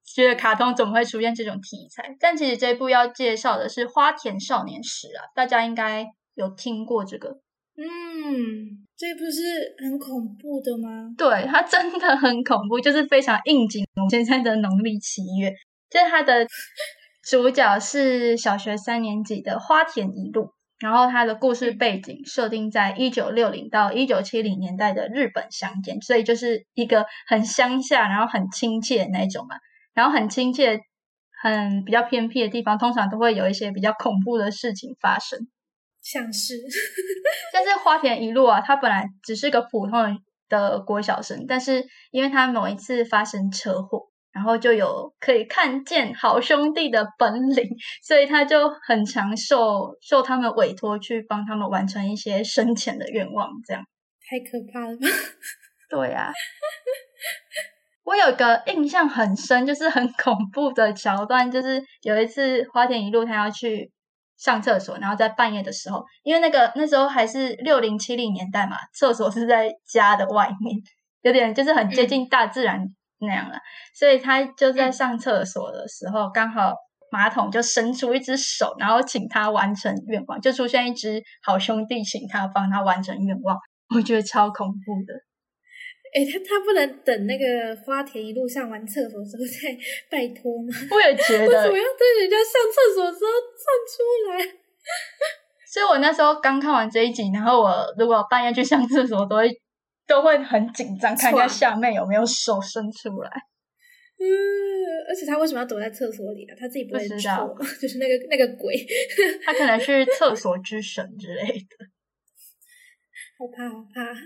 [0.05, 2.17] 觉得卡通怎么会出现这种题材？
[2.19, 7.29] 但其实这部要介绍的是《花田少年时》啊，大家应该有听过这个。
[7.77, 11.13] 嗯，这不是很恐怖的吗？
[11.19, 15.51] 对，它真的很恐怖，就是非常应景我们现在的农历七月，
[15.91, 16.47] 就是它的。
[17.29, 29.57] 主角是小学三年级的花田一路，然后他的故事背景设定在一九六零到一九七零年代的日本乡间，所以就是一个很乡下，然后很亲切的那种嘛。
[29.95, 30.81] 然后很亲切、
[31.41, 35.39] 很比较偏僻的地方，通常都会有一些比较恐怖的事情发生，
[36.03, 36.55] 像是，
[37.55, 44.09] 但是花田一路啊，他本来只是个普通的国小生，但是因为他某一次发生车祸。
[44.35, 47.65] 然后就有可以看见好兄弟的本领，
[48.03, 53.81] 所以他就很常受受他们委托去帮他们完成一些生前的愿望，这样
[54.29, 54.99] 太可怕了。
[55.89, 56.33] 对呀，
[58.03, 63.93] 我有个印象很深，就是很恐怖的桥段，就是有一次花田一路他要去
[64.37, 70.77] 上厕所，然后在半夜的时候，因为那个那时候还是六零七零年代嘛，厕所是在家的外面，
[71.23, 72.85] 有点就是很接近大自然。
[73.27, 73.59] 那样了，
[73.95, 76.75] 所以他就在上厕所的时候，刚好
[77.11, 83.57] 马桶就伸出一只手，然后请他完成愿望，就出现一只好兄弟，请他帮他完成愿望。
[83.95, 85.15] 我觉得超恐怖的。
[86.15, 89.77] 哎，他他不能等那个花田一路上完厕所之后再
[90.11, 90.73] 拜托吗？
[90.91, 93.97] 我也觉得， 为什么要在人家上厕所时候站出
[94.31, 94.39] 来？
[95.73, 99.51] 所以我那时候刚看完这一集，然后我如果半夜去上厕所，都会。
[100.07, 103.31] 都会很紧张，看一下下面有没有手伸出来。
[104.17, 104.25] 嗯，
[105.09, 106.55] 而且他为什么要躲在厕所里啊？
[106.59, 108.75] 他自己不知道， 就是那个那个鬼，
[109.45, 111.87] 他可能是厕所之神之类的。
[113.37, 114.13] 好怕，好怕。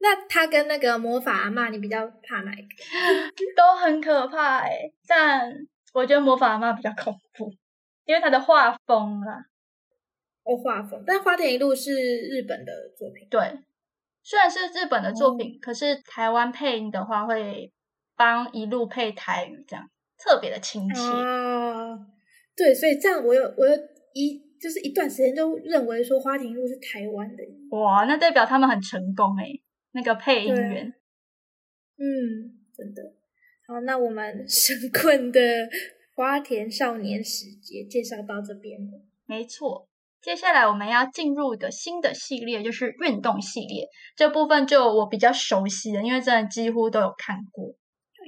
[0.00, 2.68] 那他跟那个魔法阿妈，你比较怕哪一个？
[3.56, 5.52] 都很可怕哎，但
[5.92, 7.52] 我觉得魔法阿妈比较恐怖，
[8.04, 9.44] 因为他的画风啊。
[10.44, 13.40] 哦，画风，但花田一路是日本的作品，对。
[14.22, 17.72] 虽然是日本的作品，可是台湾配音的话会
[18.16, 21.00] 帮一路配台语，这样特别的亲切。
[21.00, 21.98] 啊，
[22.56, 23.74] 对，所以这样我有我有
[24.14, 27.42] 一就是一段时间都认为说花田路是台湾的。
[27.76, 29.46] 哇，那代表他们很成功哎，
[29.92, 30.92] 那个配音员。
[31.96, 32.04] 嗯，
[32.76, 33.02] 真的。
[33.66, 35.40] 好，那我们 神棍的
[36.14, 39.00] 花田少年时节介绍到这边了。
[39.26, 39.87] 没错。
[40.20, 47.74] 接下来我们要进入的新的系列就是运动系列，这部分就我比较熟悉的，因为真的几乎都有看过。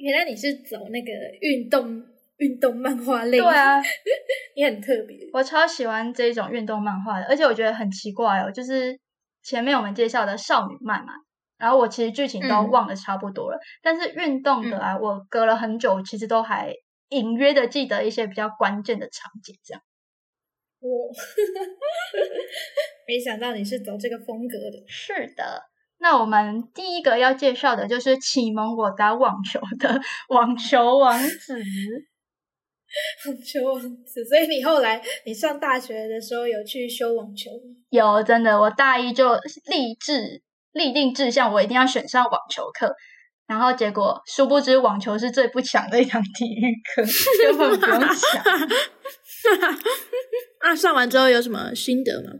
[0.01, 2.03] 原来你是走那个运动
[2.39, 3.79] 运动漫画类，对啊，
[4.57, 5.19] 你很特别。
[5.33, 8.99] 我超喜欢这种运动漫画的，而且我觉得很奇怪哦，就是
[9.43, 11.13] 前面我们介绍的少女漫嘛，
[11.59, 16.73] 然后我其实剧情都忘得差不多了，但是运动的啊，我隔了很久，其实都还
[17.11, 19.83] 隐约的记得一些比较关键的场景，这样。
[20.81, 21.09] 我
[23.07, 24.83] 没想到你是走这个风格的。
[24.89, 25.63] 是的，
[25.99, 31.55] 那我们第一个要介绍的就是启蒙我打网球的 网球王子。
[33.25, 37.77] 网球王子，所以你后来你上大学的时候有去修网球吗？
[37.91, 39.35] 有，真的，我大一就
[39.67, 42.93] 立志立定志向，我一定要选上网球课。
[43.47, 47.03] 然后结果，殊不知网球是最不强的一堂体育课，
[47.47, 48.43] 根本不用想。
[50.61, 52.31] 啊，上完之后有什么心得吗？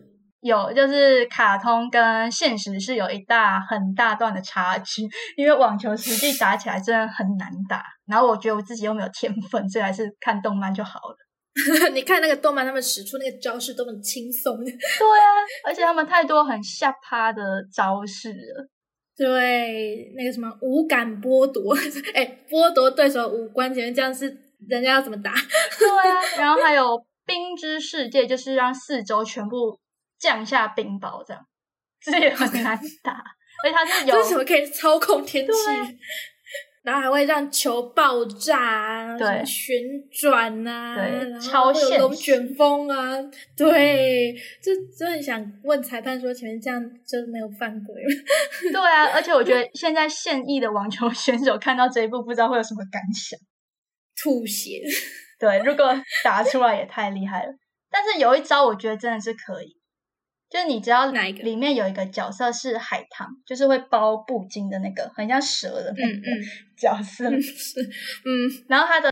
[0.41, 5.03] 有，就是卡通跟现实是有一大很大段的差距，
[5.37, 7.85] 因为网球实际打起来真的很难打。
[8.07, 11.17] 然后我觉得我自己又没有天分，所以还是看动漫就好了。
[11.93, 14.57] 你看那个动漫，他们使出那个招式都很轻松。
[14.65, 15.29] 对啊，
[15.67, 18.69] 而且他们太多很下趴的招式了。
[19.17, 21.77] 对，那个什么五感剥夺，
[22.15, 24.27] 哎，剥夺对手五官，前面这样是
[24.67, 25.35] 人家要怎么打？
[25.79, 26.97] 对啊，然后还有
[27.31, 29.79] 冰之世界，就是让四周全部
[30.19, 31.47] 降下冰雹，这样
[32.03, 33.23] 这也很 难打。
[33.63, 35.53] 而且它是有什么可以操控天气？
[36.83, 39.77] 然后还会让球爆炸啊，旋
[40.11, 43.19] 转啊，对然后超会有龙卷风啊，
[43.55, 48.09] 对，就真的很想问裁判说，前面这样就没有犯规吗？
[48.73, 53.39] 对啊，而且我觉得现在现役的网球选手看到这一步，不知道会有什么感想。
[54.23, 54.81] 吐血，
[55.41, 55.87] 对，如果
[56.23, 57.53] 打出来也太厉害了。
[57.91, 59.75] 但是有一招，我觉得真的是可以，
[60.49, 66.21] 就是你只要哪一个里面有一个角色是海棠，就是会包布巾的那个，很像蛇的那个
[66.79, 67.29] 角色。
[67.41, 67.81] 是，
[68.25, 69.11] 嗯，然后他的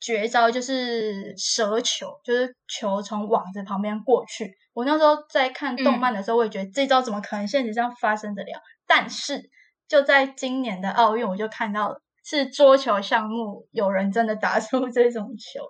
[0.00, 4.52] 绝招就是蛇球，就是球从网子旁边过去。
[4.72, 8.62] 我那时候在看动漫的时候，我也觉得这招怎么可能现实上发生得了？
[8.86, 9.50] 但是
[9.88, 12.00] 就在今年的奥运，我就看到
[12.30, 15.60] 是桌球项目有人真的打出 这种球。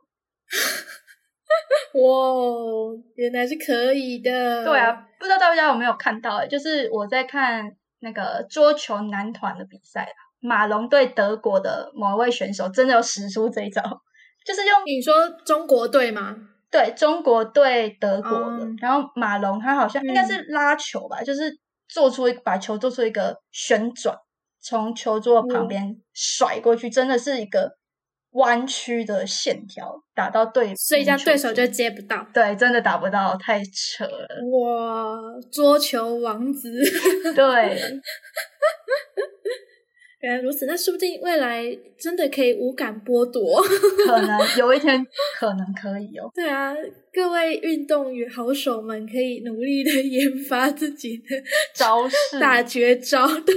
[1.94, 4.64] 哇，原来是可以的。
[4.64, 6.46] 对啊，，不知道大家有没有看到、欸？
[6.46, 7.64] 就是我在看
[8.00, 13.82] 那个桌球男团的比赛啊，马龙对德国的某一位选手真的有使出这一招，
[14.44, 15.14] 就是用你说
[15.46, 16.36] 中国队吗？
[16.70, 24.16] 对中国对德国的，哦然后马龙他好像应该是拉球吧，就是做出一把球做出一个旋转，
[24.62, 27.76] 从球桌旁边甩过去，真的是一个
[28.32, 32.24] 弯曲的线条打到对，所以这样对手就接不到。
[32.32, 34.28] 对，真的打不到，太扯了。
[34.52, 35.18] 哇，
[35.50, 36.70] 桌球王子，
[37.34, 37.80] 对，
[40.20, 41.64] 原来如此，那说不定未来
[41.98, 43.62] 真的可以无感剥夺。
[44.06, 45.04] 可能有一天
[45.38, 46.30] 可能可以哦。
[46.36, 46.74] 对啊，
[47.12, 51.24] 各位运动员好手们可以努力的研发自己的
[51.74, 53.26] 招式大绝招。
[53.40, 53.54] 对，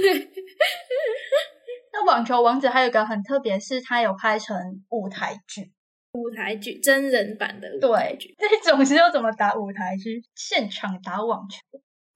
[1.92, 4.56] 那网球王子还有一个很特别，是它有拍成
[4.90, 5.70] 舞台剧。
[6.14, 10.22] 舞台剧真人版的舞台对剧，，这种是要怎么打舞台剧？
[10.36, 11.58] 现场打网球，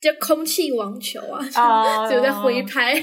[0.00, 2.94] 就空气网球啊，哦 只有在挥拍。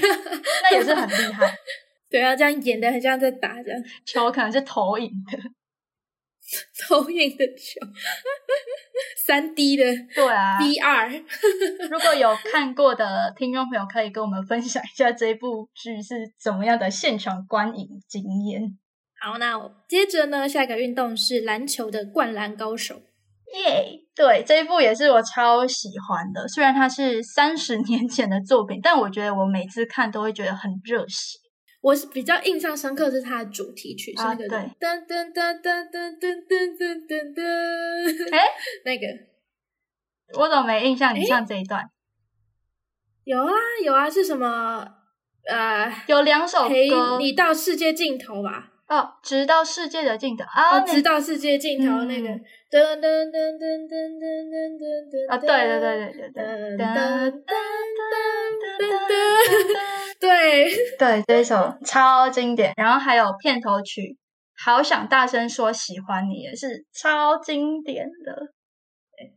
[0.62, 1.54] 那也是很厉害。
[2.08, 5.36] 对啊，这样演的很像在打这样球可能是投影的，
[6.88, 7.80] 投影的球，
[9.26, 10.58] 三 D 的对啊。
[10.60, 11.22] VR。
[11.90, 18.78] 如果有看过的听众朋友，可以跟我们分享一下这部剧是怎么样的现场观影经验。
[19.20, 23.02] 好，那我接着呢，下一个运动是篮球的灌篮高手。
[23.54, 26.48] 耶、对，这一部也是我超喜欢的。
[26.48, 31.38] 虽然它是三十年前的作品，但我觉得我每次看都会觉得很热血。
[31.82, 38.40] 我是比较印象深刻是它的主题曲，是啊那个对噔噔噔噔噔噔噔噔噔噔，哎，
[38.86, 39.06] 那个
[40.40, 41.14] 我怎么没印象？
[41.14, 41.84] 你唱这一段
[43.24, 43.52] 有啊
[43.84, 44.88] 有啊，是什么？
[45.48, 48.72] 呃，有两首陪歌你到世界尽头吧。
[48.88, 57.50] 哦，直到世界的尽头啊，哦，直到世界尽头嗯那个噔噔噔噔噔噔噔噔噔啊，对对对对对对，噔噔噔
[57.98, 58.14] 噔
[58.78, 59.10] 噔噔
[60.20, 62.72] 对，对，这一首超经典。
[62.76, 64.02] 然后还有片头曲
[64.64, 68.52] 《好想大声说喜欢你》也是超经典的。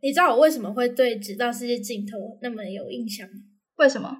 [0.02, 3.34] 你知道我为什么会对直到世界尽头那么有印象吗？
[3.78, 4.16] 为什么？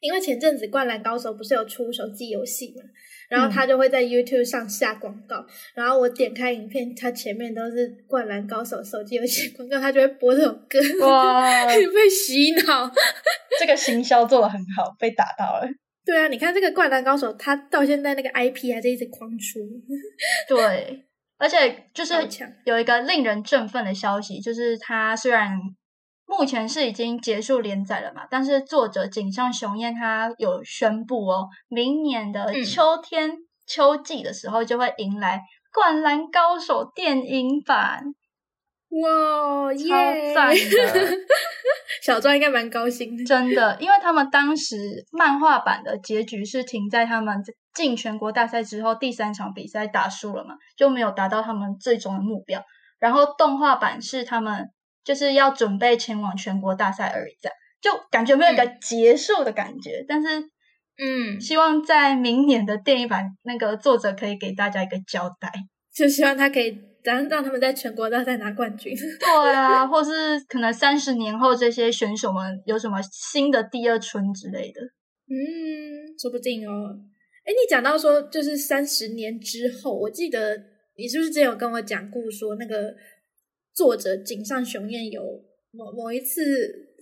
[0.00, 2.82] 因为前阵子《灌篮高手》不是有出手机游戏嘛，
[3.28, 12.90] 然后嗯他就会在 YouTube 上下广告，然后我点开影片，他前面都是《灌篮高手》手机游戏广告，他就会播这首歌，哇， 被洗脑。
[13.58, 15.68] 这个行销做的很好，被打到了。
[16.04, 19.60] 对啊，你看这个《灌篮高手》，他到现在那个 IP 还在一直狂出，
[20.48, 21.04] 对，
[21.38, 22.12] 而且就是
[22.66, 25.58] 有一个令人振奋的消息，就是他虽然
[26.26, 33.32] 目前是已经结束连载了嘛，但是作者井上雄彦他有宣布哦，明年的嗯秋天、
[33.66, 35.38] 秋季的时候就会迎来
[35.72, 38.02] 《灌篮高手》电影版，
[38.90, 40.34] 哇超耶！
[40.34, 41.18] 赞的。
[42.02, 43.24] 小庄应该蛮高兴的。
[43.24, 44.76] 真的，因为他们当时
[45.12, 47.42] 漫画版的结局是停在他们
[47.74, 52.62] 进全国大赛之后第三场比赛打输了嘛，就没有达到他们最终的目标。
[52.98, 54.66] 然后动画版是他们
[55.04, 60.04] 就是要准备前往全国大赛而已，这样就感觉没有一个结束的感觉。
[60.08, 60.28] 但是
[60.96, 65.52] 嗯，希望在明年的电影版，那个作者可以给大家一个交代。
[65.94, 68.92] 就希望他可以咱让他们在全国大赛拿冠军。
[68.96, 74.80] 对啊，或是可能三十年后这些选手们有什么新的第二春之类的。
[75.28, 76.96] 嗯，说不定哦。
[77.44, 80.56] 哎，你讲到说就是三十年之后，我记得
[80.96, 82.94] 你是不是之前有跟我讲过说那个
[83.74, 85.22] 作者井上雄彦有
[85.72, 86.40] 某某一次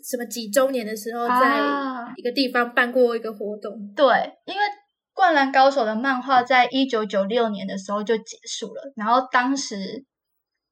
[0.02, 3.72] 什么几周年的时候，在啊一个地方办过一个活动。
[3.94, 4.06] 对，
[4.46, 4.60] 因为
[5.12, 10.04] 《灌篮高手》的漫画在一九九六年的时候就结束了，然后当时，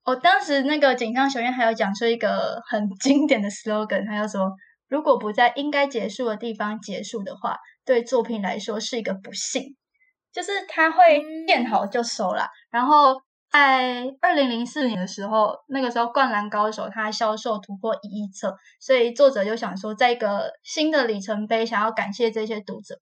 [0.04, 4.50] 哦，当时那个井上雄彦还有讲出一个很经典的 slogan，他就说
[4.88, 9.76] ：“如果不在应该结束的地方结束的话，对作品来说是一个不幸。”
[10.32, 12.48] 就是他会嗯见好就收啦。
[12.70, 13.20] 然后
[13.52, 22.94] 在二零零四年的时候，那个时候《灌篮高手》它销售突破一亿册，所以作者就想说，在一个新的里程碑，想要感谢这些读者，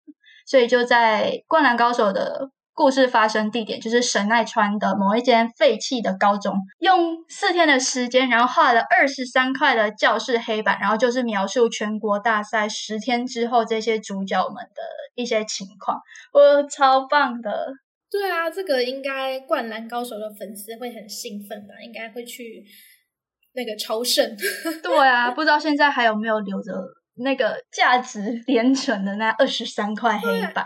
[0.47, 14.83] 所以就在《灌篮高手》的故事发生地点，就是神奈川的某一间废弃的高中，用四天的时间，然后画了二十三块的教室黑板，然后就是描述全国大赛十天之后这些主角们的
[15.15, 16.01] 一些情况，
[16.33, 17.75] 我超棒的。
[18.11, 21.75] 对啊，这个应该《灌篮高手》的粉丝会很兴奋吧？
[21.85, 22.65] 应该会去
[23.55, 24.37] 那个朝圣。
[24.83, 26.73] 对啊，不知道现在还有没有留着
[27.17, 30.65] 那个价值连城的那二十三块黑板？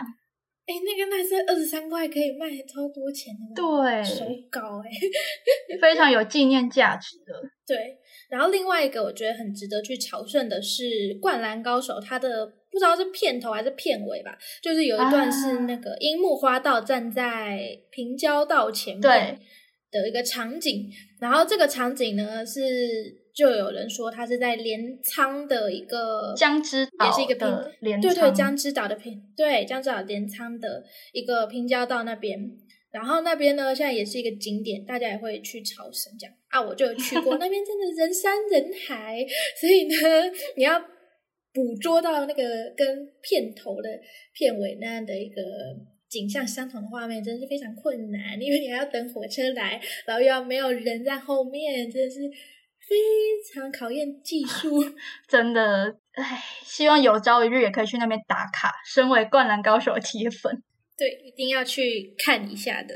[0.65, 4.89] 哎，那个那是二十三块可以卖超多钱的，对，手稿哎、
[5.81, 7.33] 非常有纪念价值的。
[7.67, 7.97] 对，
[8.29, 10.83] 然后另外一个我觉得很值得去朝圣的是
[11.19, 19.39] 《灌篮高手》，它的不知道是片头还是片尾吧，就是有一段是那个樱木花道站在平交道前面
[19.91, 20.89] 的一个场景，
[21.21, 22.61] 然后这个场景呢是
[23.33, 32.57] 就有人说他是在镰仓的一个江之岛也是一个的平对对江之岛的平对江之岛镰仓的一个平交道那边。
[32.91, 36.61] 然后那边呢，现在也是一个景点，大家也会去朝圣这样啊。
[36.61, 39.25] 我就有去过， 那边真的人山人海，
[39.59, 40.79] 所以呢， 你要
[41.53, 42.43] 捕捉到那个
[42.75, 43.89] 跟片头的
[44.33, 45.41] 片尾那样的一个
[46.09, 52.19] 景象相同的画面，真的是非常困难，因为你还要等火车来，然后又要没有人在后面，真的是
[52.87, 52.95] 非
[53.53, 54.83] 常考验技术。
[55.29, 58.73] 真的，唉，希望有朝一日也可以去那边打卡。
[58.85, 60.61] 身为灌篮高手的铁粉，
[60.97, 62.95] 对，一定要去看一下的。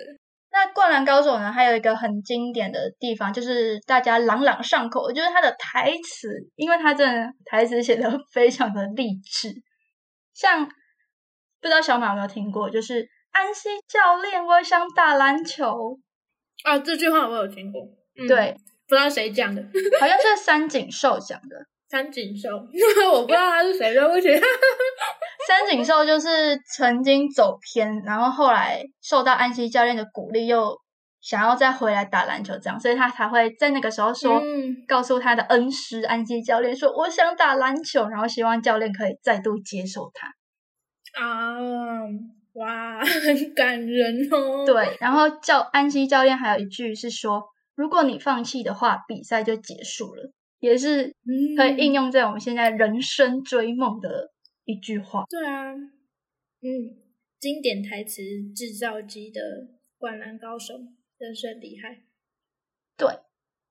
[0.57, 9.53] 那灌篮高手呢，还有一个很经典的地方，就是大家朗朗上口，就是他的台词，因为他真的台词写的非常的励志。
[10.33, 15.99] 像不知道小马有没有听过，就是安西教练，我想打篮球。
[16.63, 17.79] 啊，这句话我有听过，
[18.19, 19.61] 嗯对，不知道谁讲的，
[20.01, 21.55] 好像是三井寿讲的。
[21.89, 22.49] 三井寿，
[23.13, 24.27] 我不知道他是谁，对不起。
[25.47, 30.77] 三井寿就是曾经走偏，然后后来受到安西教练的鼓励，又
[31.21, 40.27] 想要再回来打篮球，这样，所以他才会在那个时候说，嗯告诉他的恩师安西教练说，我想打篮球，然后希望教练可以再度接受他。
[41.21, 41.55] 啊，
[42.53, 54.31] 哇， 很感人哦。，对，然后教安西教练还有一句是说，如果你放弃的话，比赛就结束了，也是嗯可以应用在我们现在人生追梦的
[54.65, 55.25] 一句话。
[55.29, 56.97] 对啊，嗯，
[57.39, 58.21] 经典台词
[58.55, 59.41] 制造机的
[59.97, 60.73] 灌篮高手，
[61.19, 62.03] 真是很厉害。
[62.97, 63.19] 对，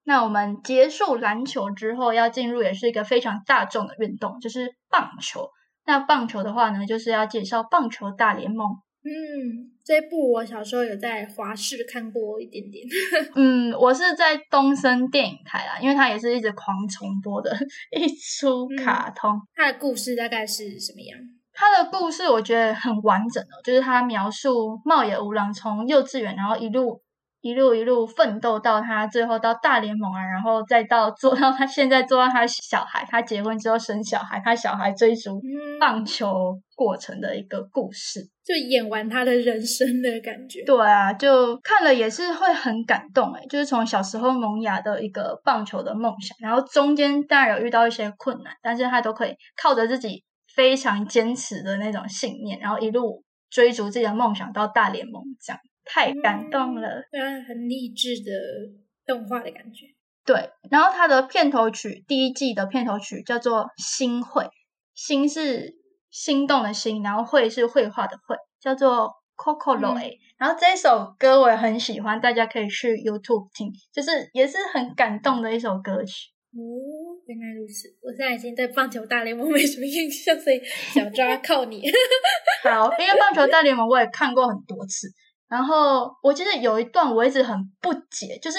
[0.04, 5.50] 那我们结束篮球之后，要进入也是一个非常大众的运动，就是棒球。
[5.84, 8.78] 那棒球的话呢，就是要介绍棒球大联盟。
[9.06, 12.84] 嗯，这部我小时候有在华视看过一点点。
[13.36, 17.56] 嗯，我是在东森电影台啦，因为它也是一直狂重播的
[17.96, 19.40] 一出卡通。
[19.54, 21.16] 它的故事大概是什么样？
[21.52, 27.00] 它的故事我觉得很完整哦，就是它描述茂野无郎从幼稚园，然后一路
[27.40, 38.20] 一路一路奋斗到他最后到大联盟啊，然后再到做到他现在做到他小孩，他结婚之后生小孩，他小孩追逐嗯，棒球过程的一个故事。
[38.44, 40.64] 就演完他的人生的感觉。
[40.64, 50.24] 对啊，就看了也是会很感动诶，就是从小时候萌芽的一个棒球的梦想，然后中间当然有遇到一些困难，但是他都可以靠着自己
[50.54, 57.02] 非常坚持的那种信念，然后一路追逐自己的梦想到大联盟，这样太感动了。
[57.10, 58.30] 对啊，很励志的
[59.06, 59.86] 动画的感觉。
[60.24, 64.42] 对，然后它的片头曲第一季的片头曲叫做《心绘》，
[64.92, 65.76] 心是
[66.10, 76.30] 心动的心，然后绘是绘画的绘，叫做 Coco 嗯 a 然后这一首歌我也很喜欢，大家可以去 YouTube 听，就是也是很感动的一首歌曲。
[76.52, 76.58] 哦，
[77.26, 77.88] 原来如此。
[78.02, 81.82] 我现在已经对棒球大联盟没什么印象，所以小抓靠你。
[82.64, 85.06] 好，因为棒球大联盟我也看过很多次，
[85.48, 88.58] 然后我记得有一段我一直很不解，就是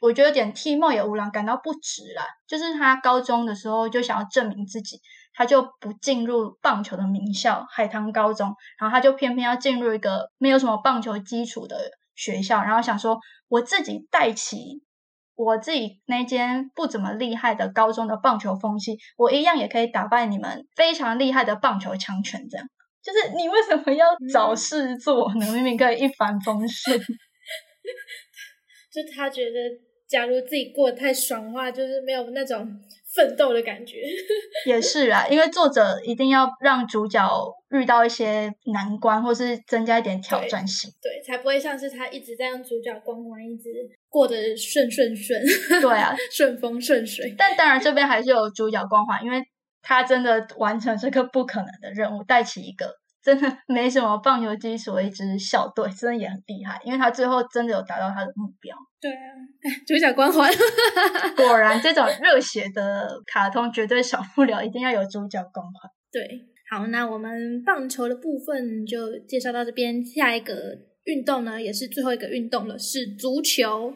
[0.00, 2.24] 我觉得有点替梦野无郎感到不值啦。
[2.46, 5.00] 就是他高中的时候就想要证明自己，
[5.34, 11.76] 他就不进入棒球的名校海棠高中，然后他就偏偏要进入一个没有什么棒球基础的
[12.14, 13.18] 学校，然后想说
[13.48, 14.82] 我自己带起
[15.34, 22.48] 我自己那间不怎么厉害的高中的棒球风气，我一样也可以打败你们非常厉害的棒球强权。
[22.48, 22.66] 这样
[23.08, 25.46] 就是你为什么要找事做呢？
[25.54, 27.00] 明明可以一帆风顺。
[28.92, 29.58] 就他觉得，
[30.06, 32.68] 假如自己过得太爽的话，就是没有那种
[33.14, 34.02] 奋斗的感觉。
[34.66, 37.26] 也是啊，因为作者一定要让主角
[37.70, 43.70] 遇到一些难关，或是增加一点挑战性，对，才不会像是他一直在让主角光环，一直
[44.10, 45.40] 过得顺顺顺。
[45.80, 47.34] 对啊， 顺风顺水。
[47.38, 49.42] 但当然这边还是有主角光环，因为
[49.82, 52.94] 他真的完成这个不可能的任务，带起一个。
[53.20, 58.74] 真的 没什么棒球基础的一支校队，真的也很厉害，因为他最后真的有达到他的目标。
[59.00, 59.34] 对啊，
[59.86, 60.50] 主角光环，
[61.36, 65.90] 果然这种热血的卡通绝对少不了，一定要有主角光环。
[66.10, 66.26] 对，
[66.70, 73.92] 好，那我们棒球的部分就介绍到这边，下一个运动呢，也是最后一个运动了，是足球。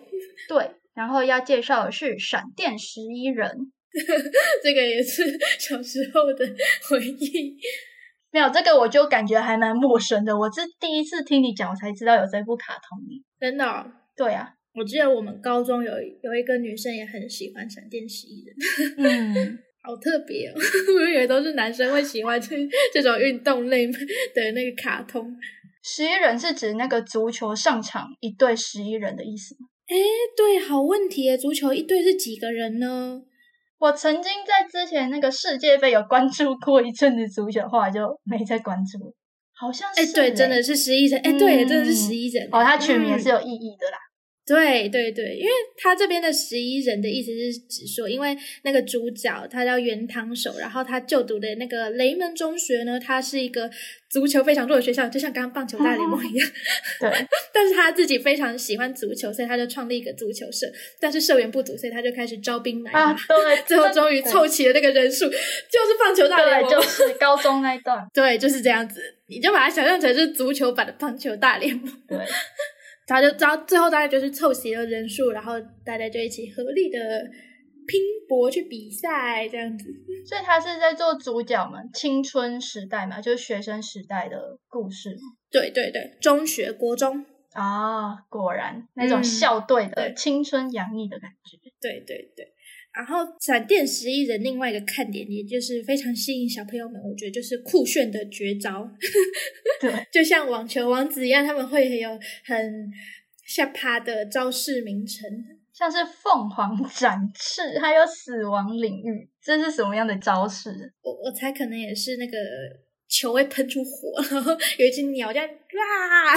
[0.49, 3.72] 对，然后要介绍的是闪电十一人，
[4.62, 5.22] 这个也是
[5.59, 6.45] 小时候的
[6.88, 7.57] 回忆。
[8.30, 10.36] 没有这个，我就感觉还蛮陌生的。
[10.36, 12.99] 我是第一次听你讲，我才知道有这部卡通。
[13.38, 13.93] 真的？
[14.16, 18.57] 对啊，我记得我们高中有有一个女生也很喜欢闪电十一人。
[18.97, 20.55] 嗯， 好特别哦！
[20.99, 22.57] 我以为都是男生会喜欢这
[22.93, 25.36] 这种运动类的那个卡通。
[25.82, 29.66] 十一人是指那个足球上场一队十一人的意思吗？
[29.88, 29.97] 哎，
[30.36, 33.22] 对，好问题足球一队是几个人呢？
[33.83, 39.12] 我曾经在之前那个世界杯有关注过一阵子足球，后来就没再关注。
[39.53, 42.49] 好像是，哎，对，真的是十一人，哎，对，真的是十一人。
[42.53, 43.99] 哦，他取名是有意义的啦。
[44.45, 53.70] 对对对，因为他这边的十一人的意思是指说，因为那个主角他叫原汤守，然后他就读的那个雷门中学呢，它是一个
[54.11, 56.49] 足球非常弱的学校，就像刚刚棒球大联盟一样。
[56.99, 57.09] 对，
[57.55, 60.66] 但是他自己非常喜欢足球，所以他就创立一个足球社，
[61.01, 63.14] 但是社员不足，所以他就开始招兵买马。
[63.14, 68.05] 对，最后终于凑齐了那个人数，就是棒球大联盟，就是高中那一段。
[68.12, 71.86] 对，就是这样子，你就把它想象成是足球版的棒球大联盟。
[72.09, 72.18] 对。
[73.12, 75.52] 他就，然后最后大家就是凑齐了人数，然后
[75.84, 76.98] 大家就一起合力的
[77.86, 79.84] 拼搏去比赛，这样子。
[80.26, 85.16] 所以他是在做主角嘛，青春时代嘛，就是学生时代的故事。
[85.50, 91.58] 对对对，中学、国中啊，果然那种校队的青春洋溢的感觉。
[91.80, 92.54] 对对对。
[92.95, 98.86] 然后闪电十一人另外一个看点，也就是非常吸引小朋友们，我觉得就是酷炫的绝招，
[99.80, 102.11] 对，就像网球王子一样，他们会有
[102.45, 102.90] 很
[103.47, 105.26] 下趴的招式名称，
[105.72, 110.93] 像是凤凰展翅，还有死亡领域，这是什么样的招式？
[111.03, 112.36] 我我猜可能也是那个
[113.09, 116.34] 球会喷出火，然后有一只鸟这样哇，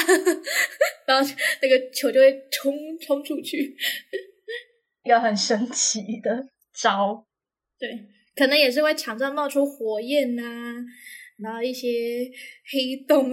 [1.06, 3.76] 然后那个球就会冲冲出去。
[5.06, 6.43] 一个很神奇的
[6.74, 7.24] 招，
[7.78, 7.88] 对，
[8.36, 10.41] 可能也是会抢着冒出火焰呐，
[11.38, 11.88] 然后一些
[12.72, 13.32] 黑洞。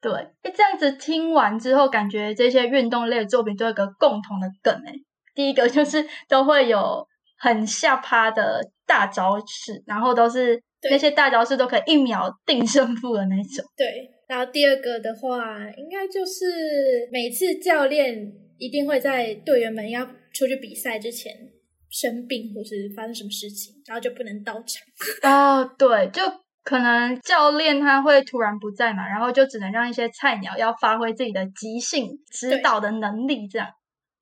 [0.00, 0.10] 对，
[0.40, 4.94] 哎，这样子听完之后，感觉这些运动类的作品都有个共同的梗哎，
[5.34, 7.06] 第一个就是 都会有
[7.38, 10.58] 很下趴的大招式，然后都是
[10.90, 13.62] 那些大招式都可以一秒定胜负的那种。
[13.76, 18.32] 对，然后第二个的话，应该就是每次教练。
[18.58, 21.32] 一定会在队员们要出去比赛之前
[21.90, 24.82] 生病，或是发生什么事情，然后就不能到场。
[25.22, 26.22] 哦，对，就
[26.62, 33.68] 可能教练他会突然不在嘛，然后就只能让一些菜鸟要发挥自己的即兴指导的能力，这样。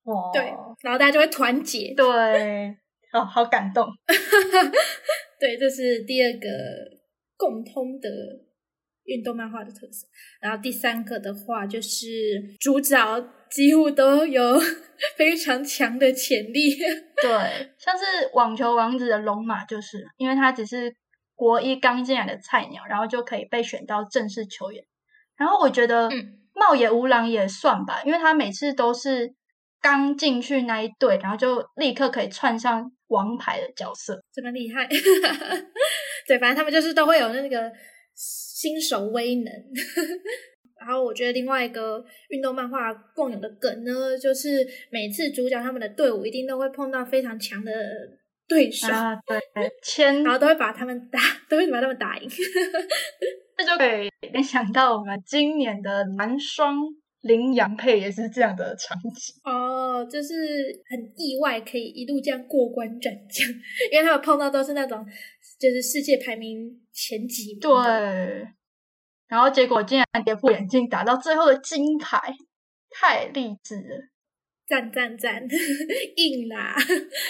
[0.03, 0.43] 哦，对，
[0.81, 1.93] 然后大家就会团结。
[1.95, 2.75] 对，
[3.13, 3.87] 哦，好感动。
[5.39, 6.47] 对，这是第二个
[7.37, 8.09] 共通的。
[9.05, 10.07] 运动漫画的特色，
[10.39, 12.07] 然后第三个的话就是
[12.59, 14.57] 主角几乎都有
[15.17, 16.75] 非常强的潜力，
[17.21, 20.95] 对，像是网球王子的龙马，就是因为他只是
[21.35, 24.83] 国一刚进来的菜鸟，然后就可以被选到正式球员。
[25.35, 26.09] 然后我觉得
[26.55, 29.33] 茂野无郎也算吧，因为他每次都是
[29.81, 34.87] 刚进去那一队，然后就立刻可以串上王牌的角色，这么厉害。
[36.25, 37.69] 对，反正他们就是都会有那个。
[38.15, 39.53] 新手威能，
[40.79, 47.71] 然后我觉得另外一个运动漫画共有的梗呢，就是每次主角他们的队伍一定都会碰到非常强的
[48.47, 48.87] 对手，
[49.25, 49.39] 对，
[49.81, 52.29] 签，然后都会把他们打， 都会把他们打赢，
[53.57, 56.77] 这就可以联想到我们今年的男双
[57.21, 59.33] 羚羊配也是这样的场景。
[59.45, 60.35] 哦，就是
[60.89, 63.47] 很意外可以一路这样过关斩将，
[63.91, 65.05] 因为他们碰到都是那种
[65.63, 68.47] 就是世界排名前几名对的，，
[69.29, 72.19] 然后结果竟然跌破眼镜，打到最后的金牌，
[72.89, 74.09] 太励志了。
[74.67, 75.41] 赞赞赞，
[76.17, 76.75] 硬啦！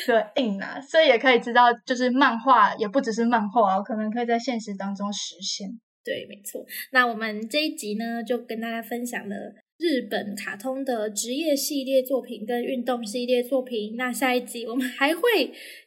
[0.08, 5.68] 对，硬啦，所以也可以知道，就是漫画也不只是漫画哦，可能可以在现实当中实现。
[6.04, 6.66] 对，没错。
[6.92, 9.36] 那我们这一集呢，就跟大家分享了
[9.84, 13.98] 日本卡通的职业系列作品跟运动系列作品。
[13.98, 15.22] 那下一集我们还会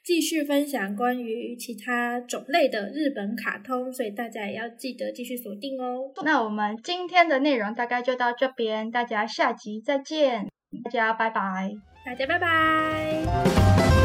[0.04, 6.12] 继续分享关于其他种类的日本卡通，所以大家也要记得继续锁定哦。
[6.22, 10.46] 那我们今天的内容大概就到这边，大家下集再见，
[10.84, 11.72] 大家拜拜。
[12.04, 13.95] 大家拜拜。